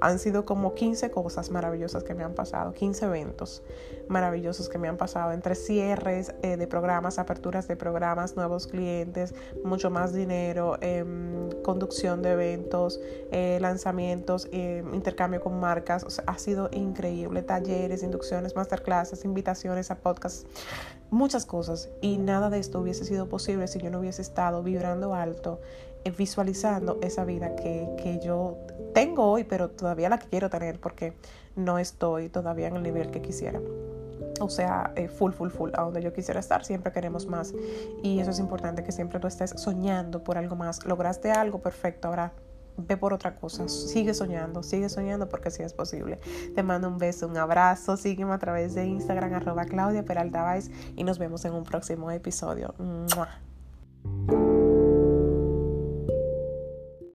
Han 0.00 0.18
sido 0.18 0.44
como 0.44 0.74
15 0.74 1.10
cosas 1.10 1.50
maravillosas 1.50 2.04
que 2.04 2.14
me 2.14 2.24
han 2.24 2.34
pasado, 2.34 2.72
15 2.72 3.06
eventos 3.06 3.62
maravillosos 4.08 4.68
que 4.68 4.78
me 4.78 4.88
han 4.88 4.96
pasado 4.96 5.32
entre 5.32 5.54
cierres 5.54 6.34
eh, 6.42 6.56
de 6.56 6.66
programas, 6.66 7.18
aperturas 7.18 7.68
de 7.68 7.76
programas, 7.76 8.36
nuevos 8.36 8.66
clientes, 8.66 9.34
mucho 9.64 9.90
más 9.90 10.12
dinero, 10.12 10.78
em, 10.80 11.50
conducción 11.62 12.22
de 12.22 12.32
eventos, 12.32 13.00
eh, 13.30 13.58
lanzamientos, 13.60 14.48
em, 14.52 14.94
intercambio 14.94 15.40
con 15.40 15.58
marcas. 15.60 16.22
ha 16.26 16.38
sido 16.38 16.68
increíble. 16.72 17.42
Talleres, 17.42 18.02
inducciones, 18.02 18.56
masterclasses, 18.56 19.24
invitaciones 19.24 19.90
a 19.90 19.96
podcasts, 19.96 20.46
muchas 21.10 21.44
cosas. 21.46 21.90
Y 22.00 22.18
nada 22.18 22.50
de 22.50 22.58
esto 22.58 22.80
hubiese 22.80 23.04
sido 23.04 23.28
posible 23.28 23.68
si 23.68 23.78
yo 23.78 23.90
no 23.90 24.00
hubiese 24.00 24.22
estado 24.22 24.62
vibrando 24.62 25.14
alto 25.14 25.60
eh, 25.60 25.87
visualizando 26.16 26.98
esa 27.02 27.24
vida 27.24 27.54
que, 27.54 27.88
que, 28.02 28.18
yo 28.20 28.56
tengo 28.94 29.30
hoy, 29.30 29.44
pero 29.44 29.70
todavía 29.70 30.08
la 30.08 30.18
quiero 30.18 30.48
tener 30.48 30.80
porque 30.80 31.12
no 31.54 31.78
estoy 31.78 32.28
todavía 32.28 32.68
en 32.68 32.76
el 32.76 32.82
nivel 32.82 33.10
que 33.10 33.20
quisiera 33.20 33.60
o 34.40 34.48
sea, 34.48 34.92
eh, 34.96 35.08
full, 35.08 35.32
full, 35.32 35.50
full, 35.50 35.70
a 35.74 35.82
donde 35.82 36.02
yo 36.02 36.12
quisiera 36.12 36.40
estar, 36.40 36.64
siempre 36.64 36.92
queremos 36.92 37.26
más. 37.26 37.54
Y 38.02 38.20
eso 38.20 38.30
es 38.30 38.38
importante, 38.38 38.82
que 38.84 38.92
siempre 38.92 39.18
tú 39.20 39.26
estés 39.26 39.50
soñando 39.56 40.22
por 40.22 40.38
algo 40.38 40.56
más. 40.56 40.84
Lograste 40.84 41.30
algo, 41.30 41.60
perfecto, 41.60 42.08
ahora 42.08 42.32
ve 42.76 42.96
por 42.96 43.12
otra 43.12 43.34
cosa, 43.34 43.68
sigue 43.68 44.14
soñando, 44.14 44.62
sigue 44.62 44.88
soñando 44.88 45.28
porque 45.28 45.50
sí 45.50 45.62
es 45.62 45.72
posible. 45.72 46.20
Te 46.54 46.62
mando 46.62 46.88
un 46.88 46.98
beso, 46.98 47.26
un 47.26 47.36
abrazo, 47.36 47.96
sígueme 47.96 48.32
a 48.32 48.38
través 48.38 48.74
de 48.74 48.86
Instagram, 48.86 49.34
arroba 49.34 49.64
Claudia 49.64 50.04
Peralta 50.04 50.58
y 50.94 51.02
nos 51.02 51.18
vemos 51.18 51.44
en 51.44 51.54
un 51.54 51.64
próximo 51.64 52.10
episodio. 52.12 52.74